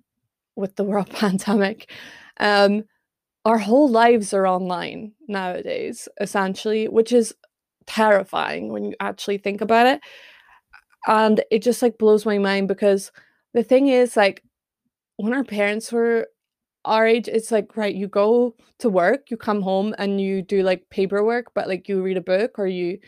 with 0.56 0.76
the 0.76 0.84
world 0.84 1.10
pandemic, 1.10 1.90
um, 2.38 2.84
our 3.44 3.58
whole 3.58 3.88
lives 3.88 4.32
are 4.32 4.46
online 4.46 5.12
nowadays, 5.28 6.08
essentially, 6.20 6.88
which 6.88 7.12
is 7.12 7.34
terrifying 7.86 8.72
when 8.72 8.84
you 8.84 8.94
actually 9.00 9.38
think 9.38 9.60
about 9.60 9.86
it. 9.86 10.00
And 11.06 11.42
it 11.50 11.62
just 11.62 11.82
like 11.82 11.98
blows 11.98 12.24
my 12.24 12.38
mind 12.38 12.68
because 12.68 13.12
the 13.52 13.62
thing 13.62 13.88
is 13.88 14.16
like 14.16 14.42
when 15.16 15.32
our 15.32 15.44
parents 15.44 15.92
were 15.92 16.28
our 16.84 17.06
age, 17.06 17.28
it's 17.28 17.50
like 17.50 17.76
right, 17.76 17.94
you 17.94 18.08
go 18.08 18.54
to 18.78 18.88
work, 18.88 19.30
you 19.30 19.36
come 19.36 19.62
home 19.62 19.94
and 19.98 20.20
you 20.20 20.42
do 20.42 20.62
like 20.62 20.88
paperwork, 20.90 21.52
but 21.54 21.68
like 21.68 21.88
you 21.88 22.02
read 22.02 22.16
a 22.16 22.22
book 22.22 22.58
or 22.58 22.66
you 22.66 22.98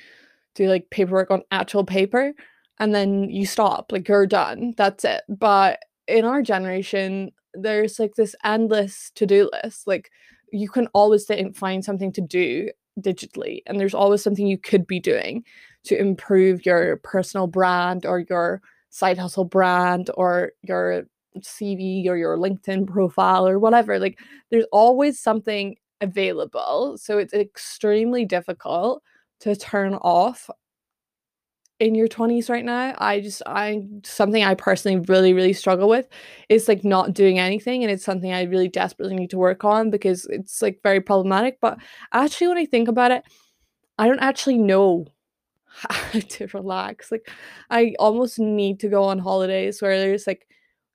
do 0.54 0.68
like 0.68 0.88
paperwork 0.90 1.30
on 1.30 1.42
actual 1.50 1.84
paper 1.84 2.32
and 2.78 2.94
then 2.94 3.28
you 3.28 3.44
stop, 3.44 3.92
like 3.92 4.08
you're 4.08 4.26
done. 4.26 4.74
That's 4.76 5.04
it. 5.04 5.22
But 5.28 5.80
in 6.08 6.24
our 6.24 6.42
generation, 6.42 7.32
there's 7.52 7.98
like 7.98 8.14
this 8.14 8.34
endless 8.44 9.10
to-do 9.14 9.50
list. 9.52 9.86
Like 9.86 10.10
you 10.52 10.68
can 10.68 10.86
always 10.94 11.26
find 11.54 11.84
something 11.84 12.12
to 12.12 12.20
do 12.20 12.70
digitally 13.00 13.60
and 13.66 13.78
there's 13.78 13.94
always 13.94 14.22
something 14.22 14.46
you 14.46 14.56
could 14.56 14.86
be 14.86 15.00
doing 15.00 15.44
to 15.84 15.98
improve 15.98 16.64
your 16.64 16.96
personal 16.98 17.46
brand 17.46 18.06
or 18.06 18.20
your 18.30 18.62
side 18.88 19.18
hustle 19.18 19.44
brand 19.44 20.08
or 20.14 20.52
your 20.62 21.04
CV 21.42 22.08
or 22.08 22.16
your 22.16 22.36
LinkedIn 22.36 22.86
profile 22.86 23.46
or 23.46 23.58
whatever 23.58 23.98
like 23.98 24.18
there's 24.50 24.66
always 24.72 25.18
something 25.18 25.76
available 26.00 26.96
so 26.98 27.18
it's 27.18 27.32
extremely 27.32 28.24
difficult 28.24 29.02
to 29.40 29.56
turn 29.56 29.94
off 29.94 30.50
in 31.78 31.94
your 31.94 32.08
20s 32.08 32.48
right 32.48 32.64
now. 32.64 32.94
I 32.98 33.20
just 33.20 33.42
i 33.46 33.82
something 34.04 34.42
i 34.42 34.54
personally 34.54 35.04
really 35.08 35.32
really 35.34 35.52
struggle 35.52 35.88
with 35.88 36.08
is 36.48 36.68
like 36.68 36.84
not 36.84 37.12
doing 37.12 37.38
anything 37.38 37.82
and 37.82 37.92
it's 37.92 38.04
something 38.04 38.32
i 38.32 38.42
really 38.44 38.68
desperately 38.68 39.14
need 39.14 39.30
to 39.30 39.38
work 39.38 39.64
on 39.64 39.90
because 39.90 40.26
it's 40.26 40.62
like 40.62 40.80
very 40.82 41.00
problematic 41.00 41.58
but 41.60 41.78
actually 42.12 42.48
when 42.48 42.58
i 42.58 42.64
think 42.64 42.88
about 42.88 43.10
it 43.10 43.24
i 43.98 44.06
don't 44.06 44.20
actually 44.20 44.56
know 44.58 45.06
how 45.66 46.20
to 46.20 46.46
relax 46.54 47.12
like 47.12 47.30
i 47.70 47.94
almost 47.98 48.38
need 48.38 48.80
to 48.80 48.88
go 48.88 49.04
on 49.04 49.18
holidays 49.18 49.82
where 49.82 49.98
there's 49.98 50.26
like 50.26 50.46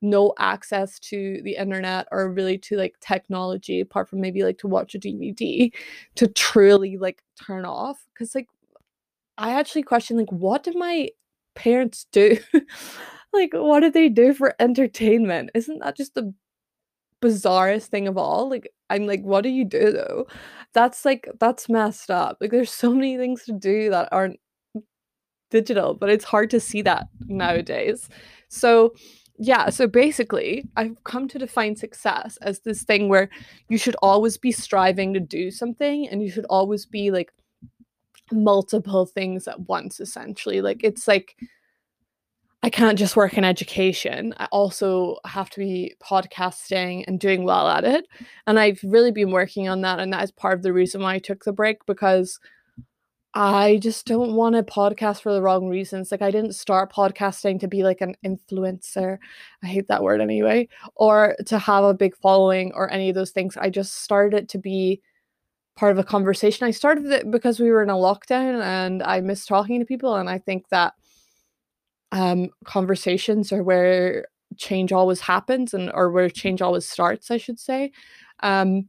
no 0.01 0.33
access 0.39 0.99
to 0.99 1.41
the 1.43 1.55
internet 1.55 2.07
or 2.11 2.31
really 2.31 2.57
to 2.57 2.75
like 2.75 2.95
technology 2.99 3.81
apart 3.81 4.09
from 4.09 4.21
maybe 4.21 4.43
like 4.43 4.57
to 4.57 4.67
watch 4.67 4.95
a 4.95 4.99
DVD 4.99 5.71
to 6.15 6.27
truly 6.27 6.97
like 6.97 7.23
turn 7.39 7.65
off 7.65 8.05
cuz 8.17 8.33
like 8.35 8.47
I 9.37 9.51
actually 9.53 9.83
question 9.83 10.17
like 10.17 10.31
what 10.31 10.63
did 10.63 10.75
my 10.75 11.09
parents 11.55 12.05
do? 12.11 12.37
like 13.33 13.51
what 13.53 13.81
did 13.81 13.93
they 13.93 14.09
do 14.09 14.33
for 14.33 14.55
entertainment? 14.59 15.51
Isn't 15.55 15.79
that 15.79 15.97
just 15.97 16.15
the 16.15 16.33
bizarrest 17.21 17.87
thing 17.87 18.07
of 18.07 18.17
all? 18.17 18.49
Like 18.49 18.71
I'm 18.89 19.05
like 19.07 19.21
what 19.23 19.43
do 19.43 19.49
you 19.49 19.65
do 19.65 19.91
though? 19.91 20.27
That's 20.73 21.05
like 21.05 21.29
that's 21.39 21.69
messed 21.69 22.11
up. 22.11 22.37
Like 22.41 22.51
there's 22.51 22.71
so 22.71 22.93
many 22.93 23.17
things 23.17 23.43
to 23.45 23.53
do 23.53 23.89
that 23.91 24.09
aren't 24.11 24.39
digital, 25.51 25.93
but 25.93 26.09
it's 26.09 26.25
hard 26.25 26.49
to 26.49 26.59
see 26.59 26.81
that 26.81 27.07
nowadays. 27.27 28.09
So 28.49 28.93
yeah, 29.43 29.71
so 29.71 29.87
basically, 29.87 30.69
I've 30.77 31.03
come 31.03 31.27
to 31.29 31.39
define 31.39 31.75
success 31.75 32.37
as 32.43 32.59
this 32.59 32.83
thing 32.83 33.09
where 33.09 33.27
you 33.69 33.77
should 33.79 33.95
always 34.03 34.37
be 34.37 34.51
striving 34.51 35.15
to 35.15 35.19
do 35.19 35.49
something 35.49 36.07
and 36.07 36.21
you 36.21 36.29
should 36.29 36.45
always 36.47 36.85
be 36.85 37.09
like 37.09 37.31
multiple 38.31 39.07
things 39.07 39.47
at 39.47 39.61
once, 39.61 39.99
essentially. 39.99 40.61
Like, 40.61 40.83
it's 40.83 41.07
like 41.07 41.35
I 42.61 42.69
can't 42.69 42.99
just 42.99 43.15
work 43.15 43.35
in 43.35 43.43
education. 43.43 44.35
I 44.37 44.45
also 44.51 45.17
have 45.25 45.49
to 45.49 45.59
be 45.59 45.95
podcasting 45.99 47.05
and 47.07 47.19
doing 47.19 47.43
well 47.43 47.67
at 47.67 47.83
it. 47.83 48.05
And 48.45 48.59
I've 48.59 48.79
really 48.83 49.11
been 49.11 49.31
working 49.31 49.67
on 49.67 49.81
that. 49.81 49.99
And 49.99 50.13
that 50.13 50.23
is 50.23 50.31
part 50.31 50.53
of 50.53 50.61
the 50.61 50.71
reason 50.71 51.01
why 51.01 51.15
I 51.15 51.19
took 51.19 51.45
the 51.45 51.51
break 51.51 51.83
because 51.87 52.39
I 53.33 53.77
just 53.77 54.05
don't 54.05 54.33
want 54.33 54.55
to 54.55 54.63
podcast 54.63 55.21
for 55.21 55.33
the 55.33 55.41
wrong 55.41 55.69
reasons. 55.69 56.11
Like 56.11 56.21
I 56.21 56.31
didn't 56.31 56.53
start 56.53 56.91
podcasting 56.91 57.59
to 57.61 57.67
be 57.67 57.83
like 57.83 58.01
an 58.01 58.15
influencer. 58.25 59.19
I 59.63 59.67
hate 59.67 59.87
that 59.87 60.03
word 60.03 60.19
anyway, 60.19 60.67
or 60.95 61.35
to 61.45 61.57
have 61.57 61.83
a 61.85 61.93
big 61.93 62.15
following 62.17 62.73
or 62.75 62.91
any 62.91 63.09
of 63.09 63.15
those 63.15 63.31
things. 63.31 63.55
I 63.55 63.69
just 63.69 64.03
started 64.03 64.37
it 64.37 64.49
to 64.49 64.57
be 64.57 65.01
part 65.77 65.93
of 65.93 65.97
a 65.99 66.03
conversation. 66.03 66.67
I 66.67 66.71
started 66.71 67.05
it 67.07 67.31
because 67.31 67.59
we 67.59 67.71
were 67.71 67.83
in 67.83 67.89
a 67.89 67.93
lockdown 67.93 68.61
and 68.61 69.01
I 69.03 69.21
miss 69.21 69.45
talking 69.45 69.79
to 69.79 69.85
people 69.85 70.15
and 70.15 70.29
I 70.29 70.37
think 70.37 70.67
that 70.69 70.93
um 72.11 72.49
conversations 72.65 73.51
are 73.53 73.63
where 73.63 74.25
change 74.57 74.91
always 74.91 75.21
happens 75.21 75.73
and 75.73 75.89
or 75.93 76.11
where 76.11 76.29
change 76.29 76.61
always 76.61 76.87
starts, 76.87 77.31
I 77.31 77.37
should 77.37 77.59
say. 77.59 77.91
Um 78.41 78.87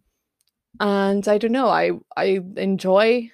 and 0.80 1.26
I 1.28 1.38
don't 1.38 1.52
know, 1.52 1.68
I 1.68 1.92
I 2.16 2.40
enjoy 2.56 3.30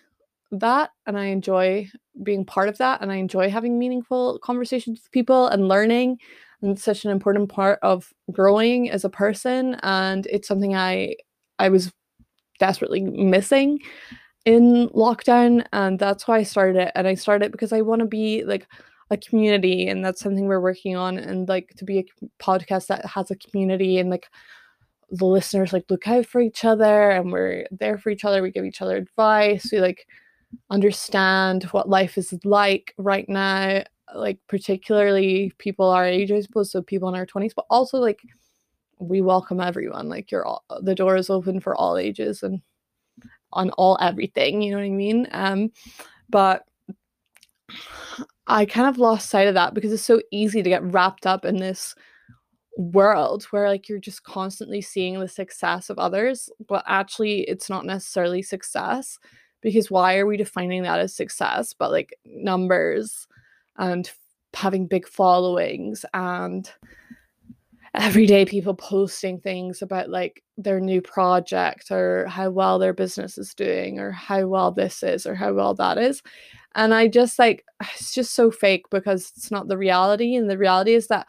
that 0.50 0.90
and 1.07 1.19
I 1.19 1.26
enjoy 1.26 1.88
being 2.23 2.45
part 2.45 2.69
of 2.69 2.78
that 2.78 3.00
and 3.02 3.12
I 3.12 3.17
enjoy 3.17 3.50
having 3.50 3.78
meaningful 3.78 4.38
conversations 4.40 5.00
with 5.00 5.12
people 5.12 5.49
and 5.49 5.69
learning 5.69 6.19
and 6.62 6.73
it's 6.73 6.83
such 6.83 7.05
an 7.05 7.11
important 7.11 7.49
part 7.50 7.78
of 7.83 8.12
growing 8.33 8.90
as 8.90 9.05
a 9.05 9.11
person 9.11 9.76
and 9.83 10.26
it's 10.26 10.49
something 10.49 10.75
I 10.75 11.17
I 11.59 11.69
was 11.69 11.93
desperately 12.59 13.02
missing 13.02 13.81
in 14.45 14.88
lockdown 14.90 15.67
and 15.73 15.99
that's 15.99 16.26
why 16.26 16.38
I 16.38 16.43
started 16.43 16.76
it 16.76 16.93
and 16.95 17.07
I 17.07 17.14
started 17.14 17.47
it 17.47 17.52
because 17.52 17.73
I 17.73 17.83
want 17.83 18.00
to 18.00 18.07
be 18.07 18.45
like 18.45 18.67
a 19.11 19.17
community 19.17 19.88
and 19.88 20.05
that's 20.05 20.21
something 20.21 20.47
we're 20.47 20.61
working 20.61 20.97
on 20.97 21.19
and 21.19 21.49
like 21.49 21.75
to 21.76 21.85
be 21.85 21.99
a 21.99 22.05
podcast 22.43 22.87
that 22.88 23.05
has 23.07 23.31
a 23.31 23.37
community 23.37 23.99
and 23.99 24.11
like 24.11 24.28
the 25.11 25.25
listeners 25.25 25.73
like 25.73 25.85
look 25.88 26.07
out 26.07 26.26
for 26.26 26.40
each 26.40 26.64
other 26.64 27.11
and 27.11 27.33
we're 27.33 27.67
there 27.71 27.97
for 27.99 28.11
each 28.11 28.25
other 28.25 28.43
we 28.43 28.50
give 28.50 28.64
each 28.64 28.83
other 28.83 28.97
advice 28.97 29.71
we 29.73 29.81
like 29.81 30.07
understand 30.71 31.64
what 31.64 31.88
life 31.88 32.17
is 32.19 32.35
like 32.45 32.95
right 32.99 33.28
now 33.28 33.83
like 34.14 34.38
particularly 34.49 35.52
people 35.59 35.88
our 35.88 36.07
age 36.07 36.33
i 36.33 36.40
suppose 36.40 36.71
so 36.71 36.83
people 36.83 37.09
in 37.09 37.14
our 37.14 37.26
20s 37.26 37.52
but 37.55 37.67
also 37.71 37.99
like 37.99 38.21
we 38.99 39.21
welcome 39.21 39.61
everyone 39.61 40.09
like 40.09 40.31
you're 40.31 40.47
all 40.47 40.64
the 40.83 40.95
door 40.95 41.17
is 41.17 41.31
open 41.31 41.61
for 41.61 41.75
all 41.76 41.97
ages 41.97 42.43
and 42.43 42.61
on 43.52 43.71
all 43.71 43.97
everything 44.00 44.61
you 44.61 44.71
know 44.71 44.78
what 44.78 44.87
i 44.87 44.90
mean? 44.90 45.26
Um 45.31 45.71
but 46.31 46.64
i 48.47 48.64
kind 48.64 48.88
of 48.88 48.99
lost 48.99 49.31
sight 49.31 49.49
of 49.49 49.55
that 49.55 49.75
because 49.75 49.93
it's 49.93 50.02
so 50.02 50.21
easy 50.31 50.62
to 50.62 50.71
get 50.71 50.83
wrapped 50.83 51.26
up 51.26 51.45
in 51.45 51.57
this 51.57 51.95
world 52.76 53.45
where 53.50 53.69
like 53.69 53.88
you're 53.88 53.99
just 53.99 54.23
constantly 54.23 54.81
seeing 54.81 55.19
the 55.19 55.28
success 55.28 55.90
of 55.90 55.99
others 55.99 56.49
but 56.69 56.85
actually 56.87 57.40
it's 57.40 57.69
not 57.69 57.85
necessarily 57.85 58.40
success 58.40 59.19
because 59.60 59.90
why 59.90 60.16
are 60.18 60.26
we 60.26 60.36
defining 60.36 60.82
that 60.82 61.00
as 61.00 61.14
success 61.14 61.72
but 61.72 61.90
like 61.90 62.16
numbers 62.24 63.26
and 63.76 64.10
having 64.54 64.86
big 64.86 65.06
followings 65.06 66.04
and 66.14 66.72
everyday 67.94 68.44
people 68.44 68.74
posting 68.74 69.40
things 69.40 69.82
about 69.82 70.08
like 70.08 70.42
their 70.56 70.80
new 70.80 71.00
project 71.00 71.90
or 71.90 72.26
how 72.26 72.50
well 72.50 72.78
their 72.78 72.92
business 72.92 73.38
is 73.38 73.54
doing 73.54 73.98
or 73.98 74.10
how 74.12 74.46
well 74.46 74.70
this 74.70 75.02
is 75.02 75.26
or 75.26 75.34
how 75.34 75.52
well 75.52 75.74
that 75.74 75.98
is? 75.98 76.22
And 76.74 76.94
i 76.94 77.08
just 77.08 77.38
like 77.38 77.64
it's 77.80 78.14
just 78.14 78.34
so 78.34 78.50
fake 78.50 78.84
because 78.90 79.32
it's 79.36 79.50
not 79.50 79.68
the 79.68 79.78
reality 79.78 80.34
and 80.36 80.48
the 80.48 80.58
reality 80.58 80.94
is 80.94 81.08
that 81.08 81.26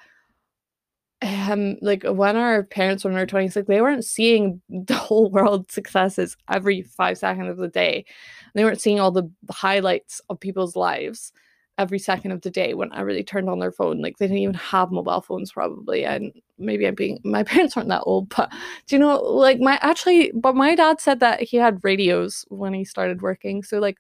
um 1.22 1.76
like 1.82 2.04
when 2.04 2.38
our 2.38 2.64
parents 2.64 3.04
were 3.04 3.10
in 3.12 3.18
their 3.18 3.28
20s 3.28 3.56
like 3.56 3.66
they 3.66 3.82
weren't 3.82 4.06
seeing 4.06 4.62
the 4.70 4.94
whole 4.96 5.30
world 5.30 5.70
successes 5.72 6.38
every 6.50 6.82
five 6.82 7.18
seconds 7.18 7.50
of 7.50 7.58
the 7.58 7.68
day. 7.68 8.06
They 8.54 8.64
weren't 8.64 8.82
seeing 8.82 9.00
all 9.00 9.12
the 9.12 9.30
highlights 9.50 10.22
of 10.30 10.40
people's 10.40 10.76
lives 10.76 11.34
every 11.78 12.00
second 12.00 12.32
of 12.32 12.42
the 12.42 12.50
day 12.50 12.74
whenever 12.74 13.14
they 13.14 13.24
turned 13.24 13.50
on 13.50 13.60
their 13.60 13.72
phone. 13.72 14.02
Like 14.02 14.18
they 14.18 14.28
didn't 14.28 14.40
even 14.40 14.56
have 14.56 14.92
mobile 14.92 15.22
phones 15.22 15.52
probably 15.52 16.06
and 16.06 16.32
maybe 16.60 16.86
i'm 16.86 16.96
being 16.96 17.20
my 17.24 17.44
parents 17.52 17.76
aren't 17.76 17.90
that 17.90 18.04
old 18.06 18.30
but 18.36 18.52
do 18.88 18.96
you 18.96 19.00
know 19.00 19.18
like 19.22 19.60
my 19.60 19.80
actually 19.82 20.32
but 20.36 20.56
my 20.56 20.76
dad 20.76 21.00
said 21.00 21.20
that 21.20 21.42
he 21.42 21.58
had 21.58 21.80
radios 21.84 22.46
when 22.50 22.74
he 22.74 22.84
started 22.84 23.22
working 23.22 23.64
so 23.64 23.80
like 23.80 23.98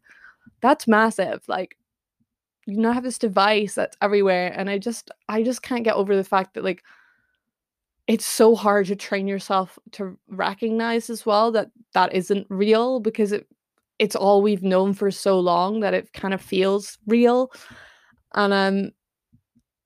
that's 0.61 0.87
massive 0.87 1.41
like 1.47 1.77
you 2.65 2.77
now 2.77 2.91
have 2.91 3.03
this 3.03 3.17
device 3.17 3.75
that's 3.75 3.97
everywhere 4.01 4.53
and 4.55 4.69
i 4.69 4.77
just 4.77 5.09
i 5.29 5.41
just 5.41 5.63
can't 5.63 5.85
get 5.85 5.95
over 5.95 6.15
the 6.15 6.23
fact 6.23 6.53
that 6.53 6.63
like 6.63 6.83
it's 8.09 8.25
so 8.25 8.55
hard 8.55 8.87
to 8.87 8.95
train 8.95 9.27
yourself 9.27 9.77
to 9.91 10.17
recognize 10.27 11.11
as 11.11 11.27
well 11.27 11.51
that 11.51 11.69
that 11.93 12.11
isn't 12.11 12.47
real 12.49 12.99
because 12.99 13.31
it 13.31 13.47
it's 13.99 14.15
all 14.15 14.41
we've 14.41 14.63
known 14.63 14.93
for 14.93 15.11
so 15.11 15.39
long 15.39 15.81
that 15.81 15.93
it 15.93 16.11
kind 16.13 16.33
of 16.33 16.41
feels 16.41 16.97
real. 17.05 17.51
And 18.33 18.51
um 18.51 18.91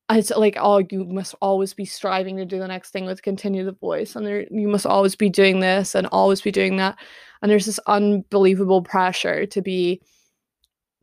it's 0.09 0.31
like 0.31 0.55
oh 0.57 0.81
you 0.89 1.03
must 1.03 1.35
always 1.41 1.73
be 1.73 1.85
striving 1.85 2.37
to 2.37 2.45
do 2.45 2.59
the 2.59 2.67
next 2.67 2.91
thing 2.91 3.05
let's 3.05 3.21
continue 3.21 3.65
the 3.65 3.71
voice 3.71 4.15
and 4.15 4.25
there 4.25 4.45
you 4.51 4.67
must 4.67 4.85
always 4.85 5.15
be 5.15 5.29
doing 5.29 5.59
this 5.59 5.93
and 5.93 6.07
always 6.07 6.41
be 6.41 6.51
doing 6.51 6.77
that. 6.77 6.97
And 7.41 7.51
there's 7.51 7.65
this 7.65 7.79
unbelievable 7.87 8.83
pressure 8.83 9.45
to 9.47 9.61
be 9.61 10.01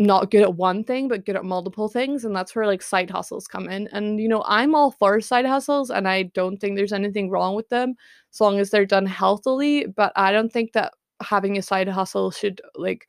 not 0.00 0.30
good 0.30 0.40
at 0.40 0.54
one 0.54 0.82
thing 0.82 1.08
but 1.08 1.26
good 1.26 1.36
at 1.36 1.44
multiple 1.44 1.86
things 1.86 2.24
and 2.24 2.34
that's 2.34 2.56
where 2.56 2.66
like 2.66 2.80
side 2.80 3.10
hustles 3.10 3.46
come 3.46 3.68
in 3.68 3.86
and 3.88 4.18
you 4.18 4.28
know 4.28 4.42
i'm 4.46 4.74
all 4.74 4.90
for 4.90 5.20
side 5.20 5.44
hustles 5.44 5.90
and 5.90 6.08
i 6.08 6.22
don't 6.22 6.56
think 6.58 6.74
there's 6.74 6.92
anything 6.92 7.28
wrong 7.28 7.54
with 7.54 7.68
them 7.68 7.94
as 8.32 8.40
long 8.40 8.58
as 8.58 8.70
they're 8.70 8.86
done 8.86 9.06
healthily 9.06 9.86
but 9.86 10.10
i 10.16 10.32
don't 10.32 10.52
think 10.52 10.72
that 10.72 10.94
having 11.22 11.58
a 11.58 11.62
side 11.62 11.86
hustle 11.86 12.30
should 12.30 12.62
like 12.76 13.08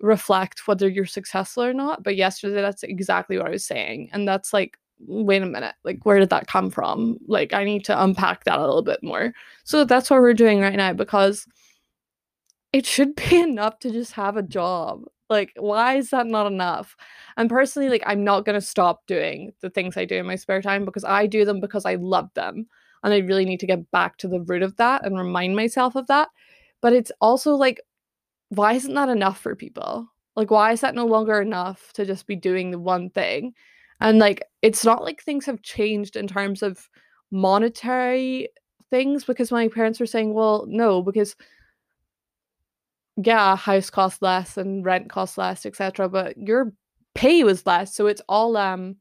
reflect 0.00 0.68
whether 0.68 0.88
you're 0.88 1.06
successful 1.06 1.64
or 1.64 1.72
not 1.72 2.02
but 2.02 2.16
yesterday 2.16 2.60
that's 2.60 2.82
exactly 2.82 3.38
what 3.38 3.46
i 3.46 3.50
was 3.50 3.64
saying 3.64 4.10
and 4.12 4.28
that's 4.28 4.52
like 4.52 4.76
wait 5.06 5.42
a 5.42 5.46
minute 5.46 5.74
like 5.84 6.04
where 6.04 6.18
did 6.18 6.30
that 6.30 6.46
come 6.46 6.70
from? 6.70 7.18
Like 7.26 7.52
i 7.52 7.64
need 7.64 7.84
to 7.86 8.02
unpack 8.02 8.44
that 8.44 8.58
a 8.58 8.60
little 8.60 8.82
bit 8.82 9.02
more. 9.02 9.32
So 9.64 9.84
that's 9.84 10.10
what 10.10 10.20
we're 10.20 10.34
doing 10.34 10.60
right 10.60 10.76
now 10.76 10.92
because 10.92 11.46
it 12.72 12.86
should 12.86 13.16
be 13.16 13.40
enough 13.40 13.78
to 13.80 13.90
just 13.90 14.12
have 14.12 14.36
a 14.36 14.42
job 14.42 15.04
like, 15.30 15.52
why 15.56 15.96
is 15.96 16.10
that 16.10 16.26
not 16.26 16.46
enough? 16.46 16.96
And 17.36 17.48
personally, 17.48 17.88
like, 17.88 18.02
I'm 18.06 18.24
not 18.24 18.44
going 18.44 18.54
to 18.54 18.66
stop 18.66 19.06
doing 19.06 19.52
the 19.60 19.70
things 19.70 19.96
I 19.96 20.04
do 20.04 20.16
in 20.16 20.26
my 20.26 20.36
spare 20.36 20.62
time 20.62 20.84
because 20.84 21.04
I 21.04 21.26
do 21.26 21.44
them 21.44 21.60
because 21.60 21.84
I 21.84 21.94
love 21.96 22.30
them. 22.34 22.66
And 23.02 23.12
I 23.12 23.18
really 23.18 23.44
need 23.44 23.60
to 23.60 23.66
get 23.66 23.90
back 23.90 24.16
to 24.18 24.28
the 24.28 24.40
root 24.40 24.62
of 24.62 24.76
that 24.76 25.04
and 25.04 25.18
remind 25.18 25.56
myself 25.56 25.94
of 25.94 26.06
that. 26.06 26.28
But 26.80 26.92
it's 26.92 27.12
also 27.20 27.54
like, 27.54 27.80
why 28.48 28.74
isn't 28.74 28.94
that 28.94 29.08
enough 29.08 29.40
for 29.40 29.54
people? 29.54 30.08
Like, 30.36 30.50
why 30.50 30.72
is 30.72 30.80
that 30.80 30.94
no 30.94 31.06
longer 31.06 31.40
enough 31.40 31.92
to 31.94 32.04
just 32.04 32.26
be 32.26 32.36
doing 32.36 32.70
the 32.70 32.78
one 32.78 33.10
thing? 33.10 33.54
And 34.00 34.18
like, 34.18 34.42
it's 34.62 34.84
not 34.84 35.04
like 35.04 35.22
things 35.22 35.46
have 35.46 35.62
changed 35.62 36.16
in 36.16 36.26
terms 36.26 36.62
of 36.62 36.88
monetary 37.30 38.48
things 38.90 39.24
because 39.24 39.50
my 39.50 39.68
parents 39.68 40.00
were 40.00 40.06
saying, 40.06 40.34
well, 40.34 40.66
no, 40.68 41.02
because 41.02 41.36
yeah, 43.16 43.56
house 43.56 43.90
costs 43.90 44.22
less 44.22 44.56
and 44.56 44.84
rent 44.84 45.10
costs 45.10 45.38
less, 45.38 45.66
etc. 45.66 46.08
But 46.08 46.36
your 46.36 46.72
pay 47.14 47.44
was 47.44 47.66
less, 47.66 47.94
so 47.94 48.06
it's 48.06 48.22
all 48.28 48.56
um, 48.56 48.96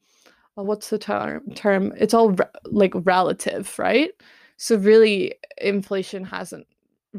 well, 0.56 0.66
what's 0.66 0.90
the 0.90 1.00
term? 1.00 1.50
Term? 1.56 1.94
It's 1.98 2.14
all 2.14 2.32
re- 2.32 2.46
like 2.66 2.94
relative, 2.96 3.78
right? 3.80 4.12
So 4.58 4.78
really, 4.78 5.36
inflation 5.60 6.24
hasn't 6.24 6.68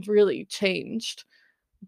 really 0.07 0.45
changed 0.47 1.25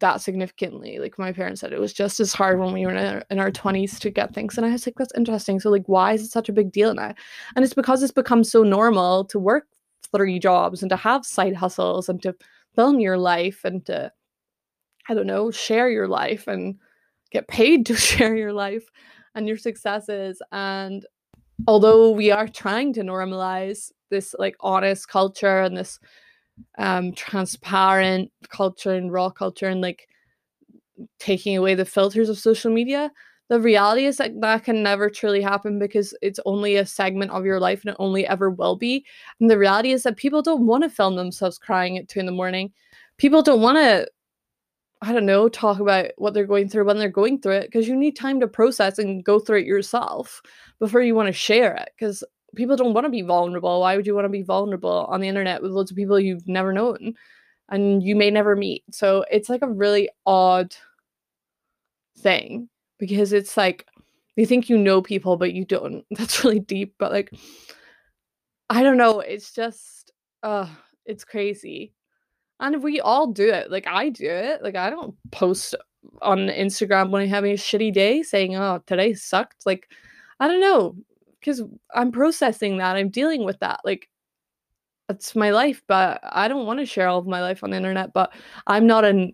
that 0.00 0.20
significantly. 0.20 0.98
Like 0.98 1.18
my 1.18 1.32
parents 1.32 1.60
said, 1.60 1.72
it 1.72 1.80
was 1.80 1.92
just 1.92 2.20
as 2.20 2.32
hard 2.32 2.58
when 2.58 2.72
we 2.72 2.84
were 2.84 2.92
in 2.92 3.14
our, 3.14 3.22
in 3.30 3.38
our 3.38 3.50
20s 3.50 3.98
to 4.00 4.10
get 4.10 4.34
things. 4.34 4.56
And 4.56 4.66
I 4.66 4.72
was 4.72 4.86
like, 4.86 4.96
that's 4.96 5.14
interesting. 5.16 5.60
So, 5.60 5.70
like, 5.70 5.86
why 5.86 6.12
is 6.12 6.22
it 6.22 6.30
such 6.30 6.48
a 6.48 6.52
big 6.52 6.72
deal 6.72 6.94
now? 6.94 7.14
And 7.54 7.64
it's 7.64 7.74
because 7.74 8.02
it's 8.02 8.12
become 8.12 8.44
so 8.44 8.62
normal 8.62 9.24
to 9.26 9.38
work 9.38 9.66
three 10.14 10.38
jobs 10.38 10.82
and 10.82 10.90
to 10.90 10.96
have 10.96 11.24
side 11.24 11.54
hustles 11.54 12.08
and 12.08 12.20
to 12.22 12.34
film 12.74 13.00
your 13.00 13.18
life 13.18 13.64
and 13.64 13.84
to, 13.86 14.12
I 15.08 15.14
don't 15.14 15.26
know, 15.26 15.50
share 15.50 15.88
your 15.88 16.08
life 16.08 16.48
and 16.48 16.76
get 17.30 17.48
paid 17.48 17.86
to 17.86 17.96
share 18.08 18.36
your 18.36 18.52
life 18.52 18.88
and 19.34 19.46
your 19.46 19.58
successes. 19.58 20.40
And 20.52 21.06
although 21.66 22.10
we 22.10 22.30
are 22.30 22.48
trying 22.48 22.92
to 22.94 23.02
normalize 23.02 23.92
this 24.10 24.34
like 24.38 24.56
honest 24.60 25.08
culture 25.08 25.60
and 25.60 25.76
this 25.76 25.98
um 26.78 27.12
transparent 27.12 28.30
culture 28.48 28.92
and 28.92 29.12
raw 29.12 29.28
culture 29.28 29.68
and 29.68 29.80
like 29.80 30.08
taking 31.18 31.56
away 31.56 31.74
the 31.74 31.84
filters 31.84 32.28
of 32.28 32.38
social 32.38 32.72
media 32.72 33.10
the 33.48 33.60
reality 33.60 34.06
is 34.06 34.16
that 34.16 34.40
that 34.40 34.64
can 34.64 34.82
never 34.82 35.10
truly 35.10 35.40
happen 35.40 35.78
because 35.78 36.14
it's 36.22 36.40
only 36.46 36.76
a 36.76 36.86
segment 36.86 37.30
of 37.30 37.44
your 37.44 37.60
life 37.60 37.82
and 37.82 37.90
it 37.90 37.96
only 37.98 38.26
ever 38.26 38.48
will 38.50 38.76
be 38.76 39.04
and 39.40 39.50
the 39.50 39.58
reality 39.58 39.92
is 39.92 40.02
that 40.02 40.16
people 40.16 40.40
don't 40.40 40.66
want 40.66 40.82
to 40.82 40.88
film 40.88 41.16
themselves 41.16 41.58
crying 41.58 41.98
at 41.98 42.08
two 42.08 42.20
in 42.20 42.26
the 42.26 42.32
morning 42.32 42.72
people 43.18 43.42
don't 43.42 43.60
want 43.60 43.76
to 43.76 44.06
i 45.06 45.12
don't 45.12 45.26
know 45.26 45.48
talk 45.48 45.78
about 45.80 46.06
what 46.16 46.34
they're 46.34 46.46
going 46.46 46.68
through 46.68 46.84
when 46.84 46.98
they're 46.98 47.08
going 47.08 47.40
through 47.40 47.52
it 47.52 47.66
because 47.66 47.88
you 47.88 47.96
need 47.96 48.16
time 48.16 48.40
to 48.40 48.48
process 48.48 48.98
and 48.98 49.24
go 49.24 49.38
through 49.38 49.58
it 49.58 49.66
yourself 49.66 50.42
before 50.78 51.00
you 51.00 51.14
want 51.14 51.26
to 51.26 51.32
share 51.32 51.74
it 51.74 51.90
because 51.96 52.22
people 52.56 52.76
don't 52.76 52.94
want 52.94 53.04
to 53.04 53.10
be 53.10 53.22
vulnerable. 53.22 53.80
Why 53.80 53.96
would 53.96 54.06
you 54.06 54.14
want 54.14 54.24
to 54.24 54.30
be 54.30 54.42
vulnerable 54.42 55.06
on 55.08 55.20
the 55.20 55.28
internet 55.28 55.62
with 55.62 55.70
loads 55.70 55.90
of 55.90 55.96
people 55.96 56.18
you've 56.18 56.48
never 56.48 56.72
known 56.72 57.14
and 57.68 58.02
you 58.02 58.16
may 58.16 58.30
never 58.30 58.56
meet? 58.56 58.82
So 58.90 59.24
it's 59.30 59.48
like 59.48 59.62
a 59.62 59.70
really 59.70 60.08
odd 60.24 60.74
thing 62.18 62.68
because 62.98 63.32
it's 63.32 63.56
like 63.56 63.86
you 64.36 64.46
think 64.46 64.68
you 64.68 64.78
know 64.78 65.00
people, 65.00 65.36
but 65.36 65.52
you 65.52 65.64
don't. 65.64 66.04
That's 66.10 66.42
really 66.42 66.60
deep, 66.60 66.94
but 66.98 67.12
like, 67.12 67.30
I 68.68 68.82
don't 68.82 68.98
know. 68.98 69.20
It's 69.20 69.52
just, 69.52 70.12
uh, 70.42 70.68
it's 71.04 71.24
crazy. 71.24 71.92
And 72.60 72.82
we 72.82 73.00
all 73.00 73.28
do 73.28 73.48
it. 73.48 73.70
Like, 73.70 73.86
I 73.86 74.08
do 74.08 74.28
it. 74.28 74.62
Like, 74.62 74.76
I 74.76 74.90
don't 74.90 75.14
post 75.30 75.74
on 76.22 76.48
Instagram 76.48 77.10
when 77.10 77.22
I'm 77.22 77.28
having 77.28 77.52
a 77.52 77.56
shitty 77.56 77.92
day 77.92 78.22
saying, 78.22 78.56
oh, 78.56 78.82
today 78.86 79.14
sucked. 79.14 79.66
Like, 79.66 79.90
I 80.40 80.48
don't 80.48 80.60
know 80.60 80.96
because 81.40 81.62
I'm 81.94 82.12
processing 82.12 82.78
that. 82.78 82.96
I'm 82.96 83.10
dealing 83.10 83.44
with 83.44 83.58
that. 83.60 83.80
Like, 83.84 84.08
it's 85.08 85.36
my 85.36 85.50
life, 85.50 85.82
but 85.86 86.20
I 86.24 86.48
don't 86.48 86.66
want 86.66 86.80
to 86.80 86.86
share 86.86 87.08
all 87.08 87.18
of 87.18 87.26
my 87.26 87.40
life 87.40 87.62
on 87.62 87.70
the 87.70 87.76
internet. 87.76 88.12
But 88.12 88.32
I'm 88.66 88.86
not 88.86 89.04
an 89.04 89.32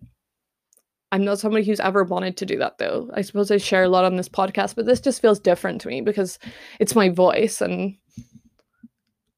I'm 1.13 1.25
not 1.25 1.39
somebody 1.39 1.65
who's 1.65 1.79
ever 1.79 2.05
wanted 2.05 2.39
to 2.39 2.47
do 2.47 2.57
that 2.59 2.79
though. 2.79 3.11
I 3.13 3.21
suppose 3.21 3.51
I 3.51 3.59
share 3.59 3.85
a 3.85 3.89
lot 3.89 4.07
on 4.07 4.17
this 4.17 4.31
podcast, 4.31 4.75
but 4.75 4.87
this 4.87 5.01
just 5.01 5.21
feels 5.21 5.39
different 5.39 5.83
to 5.83 5.89
me 5.89 6.01
because 6.01 6.39
it's 6.81 6.95
my 6.95 7.11
voice 7.11 7.61
and 7.61 7.97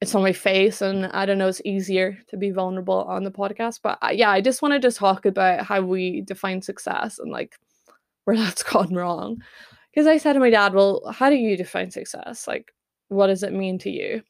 it's 0.00 0.14
on 0.14 0.22
my 0.22 0.32
face 0.32 0.82
and 0.82 1.06
I 1.06 1.24
don't 1.24 1.38
know 1.38 1.48
it's 1.48 1.62
easier 1.64 2.18
to 2.28 2.36
be 2.36 2.50
vulnerable 2.50 3.04
on 3.04 3.24
the 3.24 3.30
podcast. 3.30 3.80
But 3.82 3.98
uh, 4.02 4.10
yeah, 4.12 4.30
I 4.30 4.40
just 4.40 4.62
wanted 4.62 4.82
to 4.82 4.92
talk 4.92 5.24
about 5.24 5.64
how 5.64 5.80
we 5.80 6.20
define 6.22 6.62
success 6.62 7.18
and 7.18 7.30
like 7.30 7.58
where 8.24 8.36
that's 8.36 8.62
gone 8.62 8.94
wrong 8.94 9.42
because 9.90 10.06
I 10.06 10.18
said 10.18 10.32
to 10.32 10.40
my 10.40 10.50
dad, 10.50 10.74
Well, 10.74 11.02
how 11.12 11.30
do 11.30 11.36
you 11.36 11.56
define 11.56 11.90
success? 11.90 12.48
Like, 12.48 12.72
what 13.08 13.28
does 13.28 13.42
it 13.42 13.52
mean 13.52 13.78
to 13.80 13.90
you? 13.90 14.22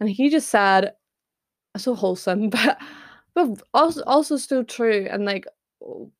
And 0.00 0.08
he 0.08 0.28
just 0.28 0.48
said, 0.48 0.92
so 1.76 1.94
wholesome, 1.94 2.50
but 2.50 2.78
but 3.34 3.62
also 3.72 4.02
also 4.04 4.36
still 4.36 4.64
true. 4.64 5.06
And 5.10 5.24
like, 5.24 5.46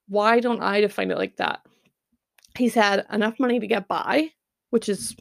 why 0.09 0.41
don't 0.41 0.63
I 0.63 0.81
define 0.81 1.11
it 1.11 1.19
like 1.19 1.37
that? 1.37 1.61
He 2.57 2.69
said, 2.69 3.07
enough 3.13 3.39
money 3.39 3.61
to 3.61 3.67
get 3.67 3.89
by, 3.89 4.31
which 4.71 4.89
is 4.89 5.17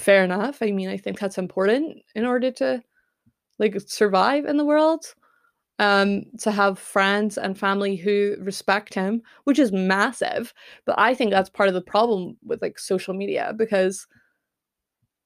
fair 0.00 0.24
enough. 0.24 0.58
I 0.62 0.70
mean, 0.72 0.88
I 0.88 0.96
think 0.96 1.18
that's 1.18 1.38
important 1.38 1.98
in 2.14 2.24
order 2.24 2.50
to 2.52 2.82
like 3.58 3.80
survive 3.86 4.46
in 4.46 4.56
the 4.56 4.64
world 4.64 5.14
um, 5.78 6.24
to 6.40 6.50
have 6.50 6.78
friends 6.78 7.38
and 7.38 7.58
family 7.58 7.96
who 7.96 8.36
respect 8.40 8.94
him, 8.94 9.22
which 9.44 9.58
is 9.58 9.72
massive. 9.72 10.54
But 10.86 10.96
I 10.98 11.14
think 11.14 11.30
that's 11.32 11.50
part 11.50 11.68
of 11.68 11.74
the 11.74 11.82
problem 11.82 12.36
with 12.44 12.62
like 12.62 12.78
social 12.78 13.14
media 13.14 13.54
because 13.56 14.06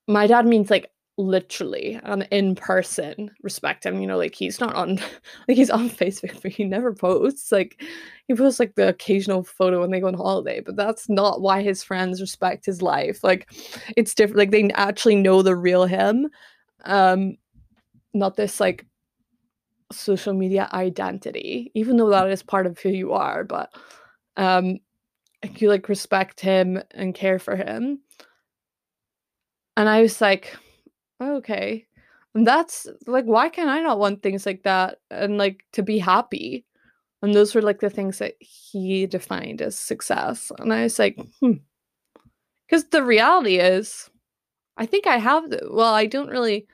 my 0.06 0.26
dad 0.26 0.46
means 0.46 0.70
like 0.70 0.90
literally 1.16 2.00
and 2.02 2.26
in 2.32 2.56
person 2.56 3.30
respect 3.42 3.86
him 3.86 4.00
you 4.00 4.06
know 4.06 4.16
like 4.18 4.34
he's 4.34 4.58
not 4.58 4.74
on 4.74 4.96
like 5.48 5.56
he's 5.56 5.70
on 5.70 5.88
facebook 5.88 6.42
but 6.42 6.50
he 6.50 6.64
never 6.64 6.92
posts 6.92 7.52
like 7.52 7.80
he 8.26 8.34
posts 8.34 8.58
like 8.58 8.74
the 8.74 8.88
occasional 8.88 9.44
photo 9.44 9.80
when 9.80 9.92
they 9.92 10.00
go 10.00 10.08
on 10.08 10.14
holiday 10.14 10.60
but 10.60 10.74
that's 10.74 11.08
not 11.08 11.40
why 11.40 11.62
his 11.62 11.84
friends 11.84 12.20
respect 12.20 12.66
his 12.66 12.82
life 12.82 13.22
like 13.22 13.48
it's 13.96 14.14
different 14.14 14.38
like 14.38 14.50
they 14.50 14.68
actually 14.74 15.14
know 15.14 15.40
the 15.40 15.54
real 15.54 15.84
him 15.84 16.28
um 16.84 17.36
not 18.12 18.36
this 18.36 18.58
like 18.58 18.84
social 19.92 20.32
media 20.32 20.68
identity, 20.72 21.70
even 21.74 21.96
though 21.96 22.10
that 22.10 22.28
is 22.30 22.42
part 22.42 22.66
of 22.66 22.78
who 22.78 22.88
you 22.90 23.12
are, 23.12 23.44
but 23.44 23.72
um 24.36 24.78
you 25.56 25.68
like 25.68 25.88
respect 25.88 26.40
him 26.40 26.82
and 26.92 27.14
care 27.14 27.38
for 27.38 27.54
him. 27.54 28.00
And 29.76 29.88
I 29.88 30.00
was 30.00 30.20
like, 30.20 30.56
okay. 31.24 31.86
And 32.34 32.46
that's 32.46 32.86
like 33.06 33.24
why 33.26 33.48
can 33.48 33.68
I 33.68 33.80
not 33.80 33.98
want 33.98 34.22
things 34.22 34.46
like 34.46 34.64
that 34.64 34.98
and 35.10 35.38
like 35.38 35.64
to 35.72 35.82
be 35.82 35.98
happy? 35.98 36.64
And 37.22 37.34
those 37.34 37.54
were 37.54 37.62
like 37.62 37.80
the 37.80 37.90
things 37.90 38.18
that 38.18 38.34
he 38.40 39.06
defined 39.06 39.62
as 39.62 39.78
success. 39.78 40.52
And 40.58 40.72
I 40.72 40.82
was 40.82 40.98
like, 40.98 41.18
hmm. 41.40 41.52
Because 42.66 42.88
the 42.88 43.04
reality 43.04 43.58
is, 43.58 44.10
I 44.76 44.86
think 44.86 45.06
I 45.06 45.18
have 45.18 45.50
the 45.50 45.68
well, 45.70 45.94
I 45.94 46.06
don't 46.06 46.28
really 46.28 46.66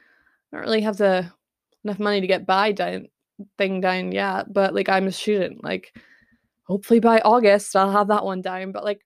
I 0.53 0.57
don't 0.57 0.67
really 0.67 0.81
have 0.83 0.97
the 0.97 1.31
enough 1.85 1.99
money 1.99 2.21
to 2.21 2.27
get 2.27 2.47
by 2.47 2.73
down 2.73 3.09
thing 3.59 3.81
down 3.81 4.13
yet, 4.13 4.53
but 4.53 4.75
like 4.75 4.89
I'm 4.89 5.07
a 5.07 5.13
student. 5.13 5.63
Like 5.63 5.95
hopefully 6.65 7.01
by 7.01 7.21
August 7.21 7.77
I'll 7.77 7.93
have 7.93 8.09
that 8.09 8.25
one 8.25 8.43
down. 8.43 8.73
But 8.73 8.85
like, 8.85 9.03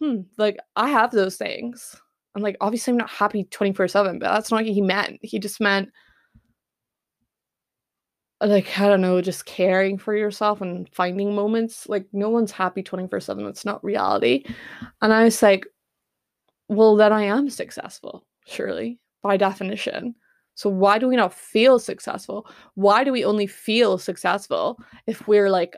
hmm, 0.00 0.22
like 0.38 0.58
I 0.76 0.88
have 0.88 1.12
those 1.12 1.36
things. 1.36 1.96
I'm 2.34 2.42
like, 2.42 2.56
obviously 2.60 2.90
I'm 2.92 2.98
not 2.98 3.10
happy 3.10 3.44
24-7, 3.44 4.18
but 4.18 4.32
that's 4.32 4.50
not 4.50 4.58
what 4.58 4.66
he 4.66 4.80
meant. 4.80 5.18
He 5.22 5.38
just 5.38 5.60
meant 5.60 5.90
like 8.40 8.78
I 8.78 8.88
don't 8.88 9.00
know, 9.00 9.20
just 9.20 9.46
caring 9.46 9.98
for 9.98 10.14
yourself 10.14 10.60
and 10.60 10.88
finding 10.92 11.34
moments. 11.34 11.88
Like 11.88 12.06
no 12.12 12.28
one's 12.30 12.52
happy 12.52 12.82
24/7. 12.82 13.44
That's 13.44 13.64
not 13.64 13.82
reality. 13.84 14.44
And 15.00 15.12
I 15.12 15.24
was 15.24 15.42
like, 15.42 15.66
well, 16.68 16.96
then 16.96 17.12
I 17.12 17.24
am 17.24 17.50
successful, 17.50 18.26
surely, 18.46 18.98
by 19.22 19.36
definition. 19.36 20.14
So 20.54 20.70
why 20.70 20.98
do 20.98 21.08
we 21.08 21.16
not 21.16 21.34
feel 21.34 21.78
successful? 21.78 22.46
Why 22.74 23.04
do 23.04 23.12
we 23.12 23.24
only 23.24 23.46
feel 23.46 23.98
successful 23.98 24.78
if 25.06 25.26
we're 25.26 25.50
like 25.50 25.76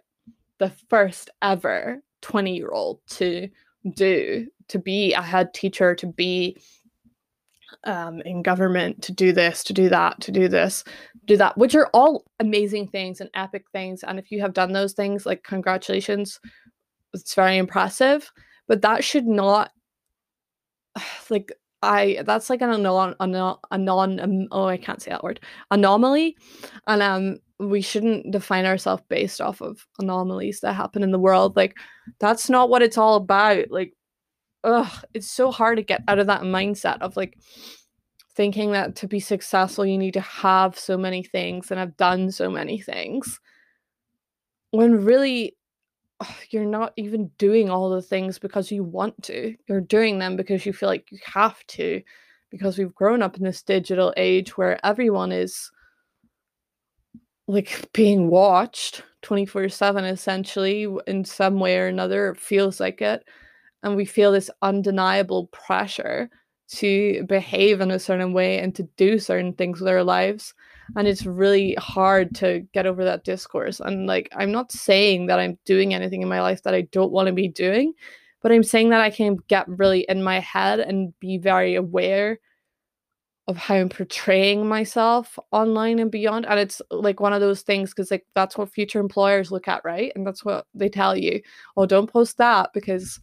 the 0.59 0.71
first 0.89 1.31
ever 1.43 2.03
20 2.23 2.57
year 2.57 2.71
old 2.71 3.01
to 3.09 3.49
do, 3.91 4.47
to 4.69 4.79
be 4.79 5.13
a 5.13 5.23
head 5.23 5.55
teacher, 5.55 5.95
to 5.95 6.07
be 6.07 6.57
um, 7.85 8.21
in 8.23 8.43
government, 8.43 9.03
to 9.03 9.13
do 9.13 9.33
this, 9.33 9.63
to 9.65 9.73
do 9.73 9.89
that, 9.89 10.21
to 10.21 10.33
do 10.33 10.49
this, 10.49 10.85
do 11.27 11.37
that, 11.37 11.57
which 11.57 11.75
are 11.75 11.89
all 11.93 12.25
amazing 12.41 12.89
things 12.89 13.21
and 13.21 13.31
epic 13.35 13.65
things. 13.73 14.03
And 14.03 14.19
if 14.19 14.31
you 14.31 14.41
have 14.41 14.53
done 14.53 14.73
those 14.73 14.93
things, 14.93 15.27
like 15.27 15.43
congratulations, 15.43 16.41
it's 17.15 17.35
very 17.35 17.57
impressive. 17.59 18.31
But 18.69 18.83
that 18.83 19.05
should 19.05 19.27
not 19.27 19.71
like 21.31 21.53
I 21.83 22.23
that's 22.25 22.51
like 22.51 22.63
an 22.63 22.71
anon, 22.71 23.15
anon, 23.21 23.59
anon 23.71 24.49
oh 24.51 24.67
I 24.67 24.77
can't 24.77 25.01
say 25.01 25.11
that 25.11 25.23
word 25.23 25.41
anomaly, 25.71 26.37
and 26.87 27.03
um 27.03 27.37
we 27.59 27.81
shouldn't 27.81 28.31
define 28.31 28.67
ourselves 28.67 29.03
based 29.09 29.41
off 29.41 29.61
of 29.63 29.87
anomalies 29.99 30.61
that 30.61 30.75
happen 30.75 31.03
in 31.03 31.11
the 31.11 31.19
world. 31.19 31.57
Like 31.57 31.77
that's 32.19 32.51
not 32.51 32.69
what 32.69 32.83
it's 32.83 32.99
all 32.99 33.17
about. 33.17 33.71
Like, 33.71 33.95
ugh, 34.65 35.05
it's 35.15 35.31
so 35.31 35.51
hard 35.51 35.77
to 35.79 35.83
get 35.83 36.03
out 36.09 36.19
of 36.19 36.27
that 36.27 36.43
mindset 36.43 37.01
of 37.01 37.17
like 37.17 37.39
thinking 38.35 38.73
that 38.73 38.97
to 38.97 39.09
be 39.09 39.21
successful 39.21 39.87
you 39.87 39.97
need 39.97 40.13
to 40.13 40.21
have 40.21 40.79
so 40.79 40.99
many 40.99 41.23
things 41.23 41.71
and 41.71 41.81
have 41.81 41.97
done 41.97 42.31
so 42.31 42.51
many 42.51 42.79
things. 42.79 43.41
When 44.73 45.05
really 45.05 45.57
you're 46.51 46.65
not 46.65 46.93
even 46.97 47.31
doing 47.39 47.71
all 47.71 47.91
the 47.91 48.03
things 48.03 48.39
because 48.39 48.71
you 48.71 48.85
want 48.85 49.23
to. 49.25 49.55
You're 49.69 49.81
doing 49.81 50.19
them 50.19 50.37
because 50.37 50.65
you 50.65 50.73
feel 50.73 50.89
like 50.89 51.11
you 51.11 51.19
have 51.25 51.67
to, 51.69 52.03
because 52.51 52.79
we've 52.79 52.95
grown 52.95 53.23
up 53.23 53.37
in 53.37 53.45
this 53.45 53.63
digital 53.63 54.15
age 54.17 54.57
where 54.57 54.85
everyone 54.85 55.33
is 55.33 55.71
like 57.49 57.91
being 57.93 58.29
watched 58.29 59.03
24 59.23 59.69
7 59.69 60.05
essentially 60.05 60.87
in 61.07 61.25
some 61.25 61.59
way 61.61 61.79
or 61.79 61.87
another. 61.87 62.31
It 62.31 62.41
feels 62.41 62.81
like 62.81 63.01
it. 63.03 63.25
And 63.83 63.97
we 63.97 64.05
feel 64.05 64.33
this 64.33 64.51
undeniable 64.63 65.47
pressure 65.49 66.31
to 66.69 67.25
behave 67.29 67.81
in 67.81 67.91
a 67.91 67.99
certain 67.99 68.33
way 68.33 68.59
and 68.59 68.75
to 68.75 68.83
do 68.97 69.19
certain 69.19 69.53
things 69.53 69.81
with 69.81 69.89
our 69.89 70.03
lives. 70.03 70.55
and 70.97 71.09
it's 71.09 71.27
really 71.27 71.75
hard 71.79 72.35
to 72.37 72.61
get 72.73 72.87
over 72.87 73.05
that 73.05 73.25
discourse 73.25 73.81
and 73.81 74.07
like 74.07 74.29
i'm 74.37 74.53
not 74.53 74.71
saying 74.73 75.27
that 75.27 75.39
i'm 75.39 75.59
doing 75.65 75.93
anything 75.95 76.23
in 76.23 76.29
my 76.29 76.41
life 76.41 76.63
that 76.63 76.75
i 76.75 76.83
don't 76.93 77.13
want 77.13 77.27
to 77.27 77.33
be 77.33 77.49
doing 77.49 77.93
but 78.43 78.53
i'm 78.53 78.63
saying 78.63 78.91
that 78.91 79.01
i 79.01 79.11
can 79.11 79.37
get 79.49 79.67
really 79.69 80.07
in 80.09 80.23
my 80.23 80.39
head 80.41 80.79
and 80.81 81.13
be 81.21 81.39
very 81.39 81.75
aware 81.75 82.39
of 83.49 83.57
how 83.57 83.75
i'm 83.75 83.89
portraying 83.89 84.67
myself 84.67 85.39
online 85.53 85.99
and 85.99 86.11
beyond 86.11 86.47
and 86.47 86.59
it's 86.59 86.83
uh, 86.91 86.97
like 86.97 87.21
one 87.21 87.33
of 87.33 87.41
those 87.41 87.63
things 87.63 87.91
because 87.91 88.11
like 88.11 88.27
that's 88.35 88.59
what 88.59 88.73
future 88.73 88.99
employers 88.99 89.53
look 89.53 89.69
at 89.69 89.85
right 89.85 90.13
and 90.15 90.27
that's 90.27 90.45
what 90.45 90.67
they 90.75 90.89
tell 90.89 91.17
you 91.17 91.41
oh 91.77 91.87
don't 91.87 92.13
post 92.13 92.39
that 92.39 92.71
because 92.75 93.21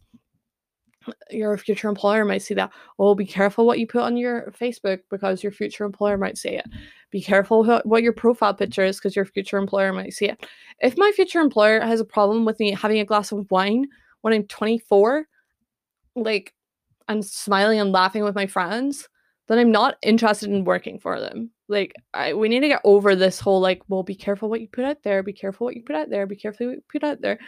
your 1.30 1.56
future 1.56 1.88
employer 1.88 2.24
might 2.24 2.42
see 2.42 2.54
that. 2.54 2.70
Oh, 2.98 3.14
be 3.14 3.26
careful 3.26 3.66
what 3.66 3.78
you 3.78 3.86
put 3.86 4.02
on 4.02 4.16
your 4.16 4.52
Facebook 4.58 5.00
because 5.10 5.42
your 5.42 5.52
future 5.52 5.84
employer 5.84 6.16
might 6.16 6.38
see 6.38 6.50
it. 6.50 6.66
Be 7.10 7.20
careful 7.20 7.64
what 7.84 8.02
your 8.02 8.12
profile 8.12 8.54
picture 8.54 8.84
is 8.84 8.96
because 8.96 9.16
your 9.16 9.24
future 9.24 9.58
employer 9.58 9.92
might 9.92 10.14
see 10.14 10.26
it. 10.26 10.46
If 10.80 10.96
my 10.96 11.12
future 11.14 11.40
employer 11.40 11.80
has 11.80 12.00
a 12.00 12.04
problem 12.04 12.44
with 12.44 12.58
me 12.58 12.72
having 12.72 12.98
a 12.98 13.04
glass 13.04 13.32
of 13.32 13.50
wine 13.50 13.86
when 14.22 14.32
I'm 14.32 14.44
24, 14.44 15.26
like 16.16 16.54
I'm 17.08 17.22
smiling 17.22 17.80
and 17.80 17.92
laughing 17.92 18.24
with 18.24 18.34
my 18.34 18.46
friends, 18.46 19.08
then 19.46 19.58
I'm 19.58 19.72
not 19.72 19.96
interested 20.02 20.50
in 20.50 20.64
working 20.64 20.98
for 20.98 21.20
them. 21.20 21.50
Like 21.68 21.94
I, 22.12 22.34
we 22.34 22.48
need 22.48 22.60
to 22.60 22.68
get 22.68 22.80
over 22.84 23.14
this 23.14 23.40
whole 23.40 23.60
like, 23.60 23.82
well, 23.88 24.02
be 24.02 24.14
careful 24.14 24.48
what 24.48 24.60
you 24.60 24.68
put 24.68 24.84
out 24.84 25.02
there, 25.02 25.22
be 25.22 25.32
careful 25.32 25.66
what 25.66 25.76
you 25.76 25.82
put 25.82 25.96
out 25.96 26.10
there, 26.10 26.26
be 26.26 26.36
careful 26.36 26.66
what 26.66 26.76
you 26.76 26.82
put 26.90 27.04
out 27.04 27.20
there. 27.20 27.38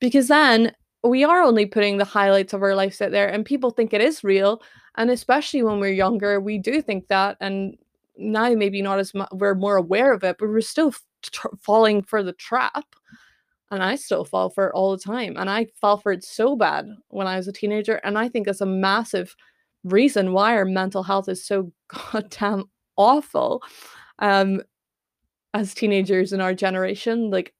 Because 0.00 0.28
then 0.28 0.72
we 1.04 1.24
are 1.24 1.42
only 1.42 1.66
putting 1.66 1.96
the 1.96 2.04
highlights 2.04 2.52
of 2.52 2.62
our 2.62 2.74
lives 2.74 3.00
out 3.00 3.10
there 3.10 3.28
and 3.28 3.44
people 3.44 3.70
think 3.70 3.92
it 3.92 4.00
is 4.00 4.22
real 4.22 4.62
and 4.96 5.10
especially 5.10 5.62
when 5.62 5.80
we're 5.80 5.92
younger 5.92 6.40
we 6.40 6.58
do 6.58 6.80
think 6.80 7.08
that 7.08 7.36
and 7.40 7.76
now 8.16 8.52
maybe 8.54 8.80
not 8.82 8.98
as 8.98 9.12
much 9.14 9.28
we're 9.32 9.54
more 9.54 9.76
aware 9.76 10.12
of 10.12 10.22
it 10.22 10.36
but 10.38 10.48
we're 10.48 10.60
still 10.60 10.94
tr- 11.22 11.48
falling 11.60 12.02
for 12.02 12.22
the 12.22 12.32
trap 12.34 12.84
and 13.70 13.82
i 13.82 13.96
still 13.96 14.24
fall 14.24 14.48
for 14.48 14.68
it 14.68 14.72
all 14.74 14.92
the 14.92 15.02
time 15.02 15.34
and 15.36 15.50
i 15.50 15.66
fell 15.80 15.96
for 15.96 16.12
it 16.12 16.22
so 16.22 16.54
bad 16.54 16.86
when 17.08 17.26
i 17.26 17.36
was 17.36 17.48
a 17.48 17.52
teenager 17.52 17.96
and 18.04 18.16
i 18.16 18.28
think 18.28 18.46
it's 18.46 18.60
a 18.60 18.66
massive 18.66 19.34
reason 19.84 20.32
why 20.32 20.54
our 20.54 20.64
mental 20.64 21.02
health 21.02 21.28
is 21.28 21.44
so 21.44 21.72
goddamn 22.12 22.64
awful 22.96 23.62
um 24.18 24.60
as 25.54 25.74
teenagers 25.74 26.32
in 26.32 26.40
our 26.40 26.54
generation 26.54 27.30
like 27.30 27.54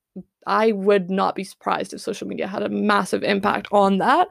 I 0.46 0.72
would 0.72 1.10
not 1.10 1.34
be 1.34 1.44
surprised 1.44 1.92
if 1.92 2.00
social 2.00 2.26
media 2.26 2.46
had 2.46 2.62
a 2.62 2.68
massive 2.68 3.22
impact 3.22 3.68
on 3.72 3.98
that. 3.98 4.28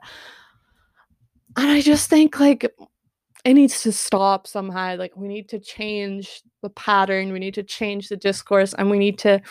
And 1.58 1.70
I 1.70 1.82
just 1.82 2.10
think 2.10 2.40
like 2.40 2.64
it 3.44 3.54
needs 3.54 3.82
to 3.84 3.92
stop 3.92 4.48
somehow. 4.48 4.96
Like 4.98 5.16
we 5.16 5.28
need 5.28 5.50
to 5.50 5.60
change 5.60 6.42
the 6.62 6.70
pattern, 6.70 7.34
we 7.34 7.40
need 7.40 7.56
to 7.56 7.64
change 7.64 8.10
the 8.10 8.18
discourse, 8.18 8.74
and 8.74 8.90
we 8.90 9.00
need 9.00 9.18
to 9.20 9.42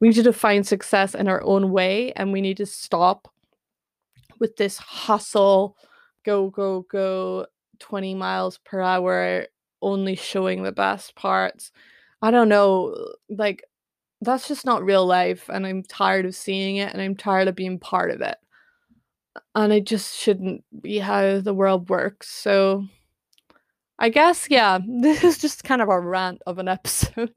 we 0.00 0.08
need 0.08 0.14
to 0.14 0.22
define 0.22 0.64
success 0.64 1.14
in 1.14 1.28
our 1.28 1.42
own 1.42 1.70
way, 1.70 2.12
and 2.12 2.32
we 2.32 2.40
need 2.40 2.56
to 2.56 2.66
stop 2.66 3.28
with 4.40 4.56
this 4.56 4.78
hustle, 4.78 5.76
go, 6.24 6.50
go, 6.50 6.84
go, 6.90 7.46
20 7.82 8.14
miles 8.14 8.58
per 8.64 8.80
hour, 8.80 9.46
only 9.82 10.16
showing 10.16 10.62
the 10.62 10.72
best 10.72 11.14
parts. 11.16 11.72
I 12.22 12.30
don't 12.30 12.48
know, 12.48 12.94
like 13.28 13.64
that's 14.22 14.46
just 14.46 14.64
not 14.64 14.84
real 14.84 15.04
life 15.04 15.48
and 15.48 15.66
i'm 15.66 15.82
tired 15.82 16.24
of 16.24 16.34
seeing 16.34 16.76
it 16.76 16.92
and 16.92 17.02
i'm 17.02 17.16
tired 17.16 17.48
of 17.48 17.56
being 17.56 17.78
part 17.78 18.10
of 18.10 18.20
it 18.20 18.36
and 19.54 19.72
it 19.72 19.84
just 19.84 20.16
shouldn't 20.16 20.64
be 20.80 20.98
how 20.98 21.40
the 21.40 21.54
world 21.54 21.90
works 21.90 22.30
so 22.30 22.86
i 23.98 24.08
guess 24.08 24.46
yeah 24.48 24.78
this 25.00 25.24
is 25.24 25.38
just 25.38 25.64
kind 25.64 25.82
of 25.82 25.88
a 25.88 26.00
rant 26.00 26.40
of 26.46 26.58
an 26.58 26.68
episode 26.78 27.32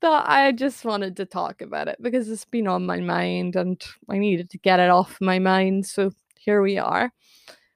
but 0.00 0.28
i 0.28 0.52
just 0.52 0.84
wanted 0.84 1.16
to 1.16 1.24
talk 1.24 1.62
about 1.62 1.88
it 1.88 1.96
because 2.00 2.28
it's 2.28 2.44
been 2.44 2.68
on 2.68 2.84
my 2.84 3.00
mind 3.00 3.56
and 3.56 3.82
i 4.10 4.18
needed 4.18 4.50
to 4.50 4.58
get 4.58 4.80
it 4.80 4.90
off 4.90 5.16
my 5.20 5.38
mind 5.38 5.86
so 5.86 6.10
here 6.38 6.60
we 6.60 6.76
are 6.76 7.10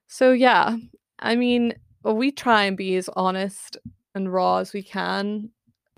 so 0.08 0.32
yeah 0.32 0.76
i 1.20 1.34
mean 1.34 1.72
we 2.14 2.30
try 2.30 2.64
and 2.64 2.76
be 2.76 2.96
as 2.96 3.08
honest 3.16 3.76
and 4.14 4.32
raw 4.32 4.58
as 4.58 4.72
we 4.72 4.82
can 4.82 5.50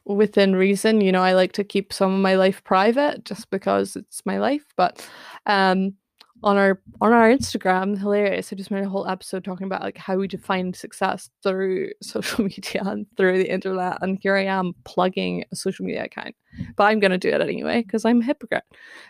within 0.05 0.57
reason. 0.57 1.01
You 1.01 1.13
know, 1.13 1.23
I 1.23 1.35
like 1.35 1.53
to 1.53 1.65
keep 1.65 1.93
some 1.93 2.13
of 2.15 2.21
my 2.21 2.35
life 2.35 2.65
private 2.65 3.25
just 3.25 3.51
because 3.51 3.97
it's 3.97 4.25
my 4.25 4.39
life. 4.39 4.65
But 4.77 5.07
um 5.47 5.95
on 6.43 6.57
our 6.57 6.81
on 7.01 7.13
our 7.13 7.29
Instagram, 7.29 7.99
hilarious. 7.99 8.53
I 8.53 8.57
just 8.57 8.71
made 8.71 8.85
a 8.85 8.89
whole 8.89 9.09
episode 9.09 9.45
talking 9.45 9.67
about 9.67 9.83
like 9.83 9.99
how 9.99 10.17
we 10.17 10.29
define 10.29 10.73
success 10.73 11.31
through 11.43 11.91
social 12.03 12.45
media 12.45 12.83
and 12.85 13.07
through 13.17 13.39
the 13.39 13.51
internet. 13.51 13.99
And 14.03 14.19
here 14.21 14.37
I 14.37 14.45
am 14.45 14.75
plugging 14.85 15.45
a 15.51 15.57
social 15.57 15.85
media 15.85 16.05
account. 16.05 16.35
But 16.77 16.85
I'm 16.85 17.01
gonna 17.01 17.19
do 17.19 17.29
it 17.29 17.41
anyway 17.41 17.83
because 17.83 18.05
I'm 18.05 18.21
a 18.21 18.25
hypocrite. 18.25 18.65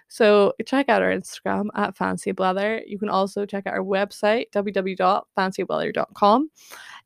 So 0.09 0.55
check 0.67 0.89
out 0.89 1.03
our 1.03 1.11
Instagram 1.11 1.69
at 1.75 1.97
Fancy 1.97 2.33
Blether. 2.33 2.83
You 2.87 2.99
can 2.99 3.09
also 3.09 3.47
check 3.47 3.67
out 3.67 3.75
our 3.75 3.85
website, 3.85 4.51
www.fancyblether.com 4.53 6.51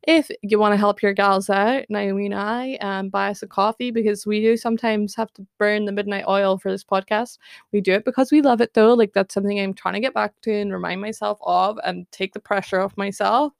if 0.05 0.29
you 0.41 0.59
want 0.59 0.73
to 0.73 0.77
help 0.77 1.01
your 1.01 1.13
gals 1.13 1.49
out, 1.49 1.85
Naomi 1.89 2.25
and 2.25 2.35
I, 2.35 2.75
um, 2.81 3.09
buy 3.09 3.29
us 3.29 3.41
a 3.41 3.47
coffee 3.47 3.89
because 3.89 4.25
we 4.25 4.41
do 4.41 4.57
sometimes 4.57 5.15
have 5.15 5.31
to 5.33 5.47
burn 5.57 5.85
the 5.85 5.93
midnight 5.93 6.25
oil 6.27 6.57
for 6.57 6.71
this 6.71 6.83
podcast. 6.83 7.37
We 7.71 7.79
do 7.79 7.93
it 7.93 8.03
because 8.03 8.31
we 8.31 8.41
love 8.41 8.59
it 8.59 8.73
though. 8.73 8.93
Like 8.93 9.13
that's 9.13 9.33
something 9.33 9.59
I'm 9.59 9.73
trying 9.73 9.93
to 9.93 10.01
get 10.01 10.12
back 10.13 10.33
to 10.43 10.53
and 10.53 10.71
remind 10.71 11.01
myself 11.01 11.37
of 11.41 11.77
and 11.83 12.09
take 12.11 12.33
the 12.33 12.39
pressure 12.39 12.79
off 12.79 12.95
myself. 12.97 13.53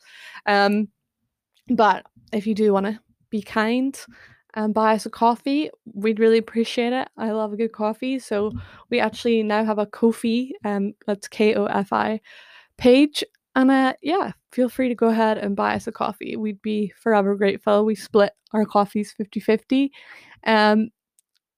Um, 0.45 0.87
but 1.69 2.05
if 2.31 2.47
you 2.47 2.55
do 2.55 2.73
want 2.73 2.85
to 2.87 2.99
be 3.29 3.41
kind 3.41 3.99
and 4.55 4.73
buy 4.73 4.93
us 4.93 5.05
a 5.05 5.09
coffee, 5.09 5.69
we'd 5.93 6.19
really 6.19 6.37
appreciate 6.37 6.93
it. 6.93 7.07
I 7.17 7.31
love 7.31 7.53
a 7.53 7.57
good 7.57 7.71
coffee. 7.71 8.19
So 8.19 8.51
we 8.89 8.99
actually 8.99 9.41
now 9.43 9.63
have 9.65 9.79
a 9.79 9.85
Ko-fi, 9.85 10.53
um, 10.63 10.93
that's 11.07 11.27
K 11.27 11.55
O 11.55 11.65
F 11.65 11.91
I 11.91 12.21
page 12.77 13.23
and 13.55 13.69
uh, 13.69 13.93
yeah, 14.01 14.31
feel 14.51 14.69
free 14.69 14.89
to 14.89 14.95
go 14.95 15.07
ahead 15.07 15.37
and 15.37 15.55
buy 15.55 15.75
us 15.75 15.87
a 15.87 15.91
coffee. 15.91 16.35
We'd 16.35 16.61
be 16.61 16.91
forever 16.97 17.35
grateful. 17.35 17.85
We 17.85 17.95
split 17.95 18.33
our 18.53 18.65
coffees 18.65 19.11
50 19.11 19.39
50. 19.39 19.91
Um, 20.45 20.89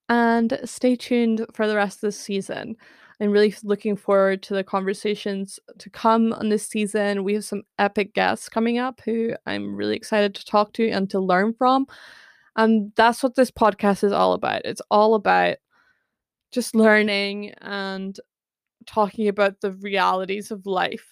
and 0.07 0.59
stay 0.65 0.95
tuned 0.95 1.45
for 1.53 1.67
the 1.67 1.75
rest 1.75 1.97
of 1.97 2.01
the 2.01 2.11
season. 2.11 2.75
I'm 3.19 3.31
really 3.31 3.55
looking 3.63 3.95
forward 3.95 4.43
to 4.43 4.53
the 4.53 4.63
conversations 4.63 5.59
to 5.77 5.89
come 5.89 6.33
on 6.33 6.49
this 6.49 6.67
season. 6.67 7.23
We 7.23 7.35
have 7.35 7.45
some 7.45 7.63
epic 7.79 8.13
guests 8.13 8.49
coming 8.49 8.77
up 8.77 9.01
who 9.05 9.33
I'm 9.45 9.75
really 9.75 9.95
excited 9.95 10.35
to 10.35 10.45
talk 10.45 10.73
to 10.73 10.89
and 10.89 11.09
to 11.11 11.19
learn 11.19 11.53
from. 11.53 11.87
And 12.55 12.91
that's 12.95 13.23
what 13.23 13.35
this 13.35 13.51
podcast 13.51 14.03
is 14.03 14.11
all 14.11 14.33
about. 14.33 14.61
It's 14.65 14.81
all 14.91 15.15
about 15.15 15.57
just 16.51 16.75
learning 16.75 17.53
and 17.61 18.19
talking 18.85 19.27
about 19.27 19.61
the 19.61 19.73
realities 19.73 20.51
of 20.51 20.65
life 20.65 21.11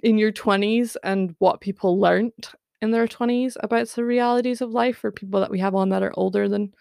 in 0.00 0.18
your 0.18 0.32
20s 0.32 0.96
and 1.04 1.34
what 1.38 1.60
people 1.60 1.98
learned 1.98 2.32
in 2.80 2.90
their 2.90 3.06
20s 3.06 3.56
about 3.60 3.86
the 3.88 4.04
realities 4.04 4.60
of 4.60 4.70
life 4.70 4.98
for 4.98 5.12
people 5.12 5.40
that 5.40 5.50
we 5.50 5.60
have 5.60 5.74
on 5.74 5.90
that 5.90 6.02
are 6.02 6.12
older 6.16 6.48
than 6.48 6.74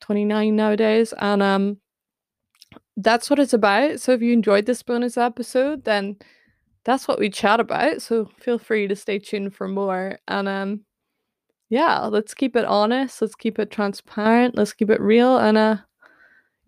29 0.00 0.54
nowadays 0.54 1.12
and 1.18 1.42
um 1.42 1.76
that's 2.96 3.28
what 3.28 3.38
it's 3.38 3.52
about. 3.52 4.00
So 4.00 4.12
if 4.12 4.22
you 4.22 4.32
enjoyed 4.32 4.66
this 4.66 4.82
bonus 4.82 5.16
episode 5.16 5.84
then 5.84 6.16
that's 6.84 7.08
what 7.08 7.18
we 7.18 7.30
chat 7.30 7.60
about. 7.60 8.02
So 8.02 8.26
feel 8.38 8.58
free 8.58 8.86
to 8.88 8.96
stay 8.96 9.18
tuned 9.18 9.54
for 9.54 9.68
more. 9.68 10.18
And 10.28 10.48
um 10.48 10.80
yeah 11.70 12.00
let's 12.00 12.34
keep 12.34 12.56
it 12.56 12.64
honest. 12.64 13.20
Let's 13.22 13.34
keep 13.34 13.58
it 13.58 13.70
transparent. 13.70 14.56
Let's 14.56 14.72
keep 14.72 14.90
it 14.90 15.00
real 15.00 15.38
and 15.38 15.56
uh 15.56 15.76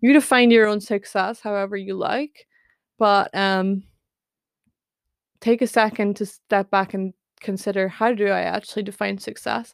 you 0.01 0.13
define 0.13 0.51
your 0.51 0.67
own 0.67 0.81
success 0.81 1.39
however 1.41 1.77
you 1.77 1.95
like. 1.95 2.47
But 2.97 3.29
um 3.35 3.83
take 5.39 5.61
a 5.61 5.67
second 5.67 6.15
to 6.17 6.25
step 6.25 6.69
back 6.71 6.93
and 6.93 7.13
consider 7.39 7.87
how 7.87 8.13
do 8.13 8.27
I 8.27 8.41
actually 8.41 8.83
define 8.83 9.17
success? 9.17 9.73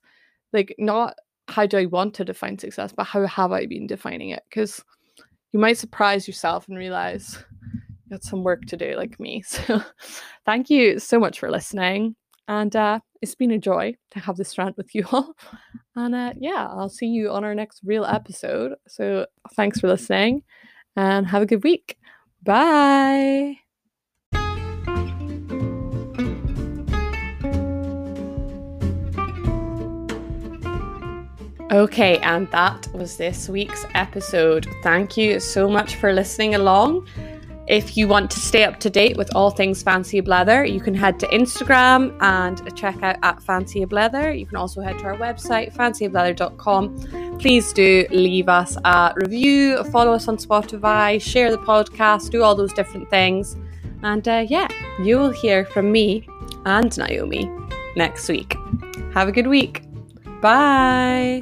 Like, 0.51 0.75
not 0.77 1.15
how 1.47 1.65
do 1.65 1.77
I 1.77 1.85
want 1.85 2.13
to 2.15 2.25
define 2.25 2.57
success, 2.57 2.93
but 2.95 3.05
how 3.05 3.25
have 3.25 3.51
I 3.51 3.65
been 3.65 3.87
defining 3.87 4.29
it? 4.29 4.43
Because 4.49 4.83
you 5.53 5.59
might 5.59 5.77
surprise 5.77 6.27
yourself 6.27 6.67
and 6.67 6.77
realize 6.77 7.37
you 7.71 8.11
got 8.11 8.23
some 8.23 8.43
work 8.43 8.65
to 8.65 8.77
do, 8.77 8.95
like 8.97 9.19
me. 9.19 9.43
So, 9.47 9.81
thank 10.45 10.69
you 10.69 10.99
so 10.99 11.19
much 11.19 11.39
for 11.39 11.49
listening. 11.49 12.15
And 12.47 12.75
uh, 12.75 12.99
it's 13.21 13.35
been 13.35 13.51
a 13.51 13.57
joy 13.57 13.95
to 14.11 14.19
have 14.19 14.35
this 14.35 14.57
rant 14.57 14.75
with 14.75 14.93
you 14.95 15.05
all. 15.11 15.33
And 15.95 16.13
uh, 16.15 16.33
yeah, 16.37 16.67
I'll 16.69 16.89
see 16.89 17.07
you 17.07 17.29
on 17.29 17.45
our 17.45 17.55
next 17.55 17.81
real 17.85 18.03
episode. 18.03 18.73
So, 18.87 19.27
thanks 19.55 19.79
for 19.79 19.87
listening 19.87 20.43
and 20.95 21.27
have 21.27 21.43
a 21.43 21.47
good 21.47 21.63
week. 21.63 21.97
Bye. 22.41 23.62
Okay, 31.73 32.19
and 32.19 32.47
that 32.51 32.87
was 32.93 33.17
this 33.17 33.49
week's 33.49 33.83
episode. 33.95 34.67
Thank 34.83 35.17
you 35.17 35.39
so 35.39 35.67
much 35.67 35.95
for 35.95 36.13
listening 36.13 36.53
along. 36.53 37.07
If 37.67 37.97
you 37.97 38.07
want 38.07 38.29
to 38.29 38.39
stay 38.39 38.63
up 38.63 38.79
to 38.81 38.91
date 38.91 39.17
with 39.17 39.35
all 39.35 39.49
things 39.49 39.81
Fancy 39.81 40.21
Blether, 40.21 40.71
you 40.71 40.79
can 40.79 40.93
head 40.93 41.19
to 41.21 41.27
Instagram 41.29 42.15
and 42.21 42.77
check 42.77 43.01
out 43.01 43.15
at 43.23 43.41
Fancy 43.41 43.83
Blether. 43.87 44.37
You 44.37 44.45
can 44.45 44.55
also 44.55 44.81
head 44.81 44.99
to 44.99 45.05
our 45.05 45.17
website, 45.17 45.73
fancyblether.com. 45.73 47.39
Please 47.39 47.73
do 47.73 48.05
leave 48.11 48.49
us 48.49 48.77
a 48.85 49.11
review, 49.15 49.83
follow 49.85 50.13
us 50.13 50.27
on 50.27 50.37
Spotify, 50.37 51.19
share 51.19 51.49
the 51.49 51.57
podcast, 51.57 52.29
do 52.29 52.43
all 52.43 52.53
those 52.53 52.73
different 52.73 53.09
things. 53.09 53.55
And 54.03 54.27
uh, 54.27 54.45
yeah, 54.47 54.67
you 55.01 55.17
will 55.17 55.31
hear 55.31 55.65
from 55.65 55.91
me 55.91 56.27
and 56.67 56.95
Naomi 56.95 57.49
next 57.95 58.29
week. 58.29 58.55
Have 59.15 59.27
a 59.27 59.31
good 59.31 59.47
week. 59.47 59.81
Bye. 60.43 61.41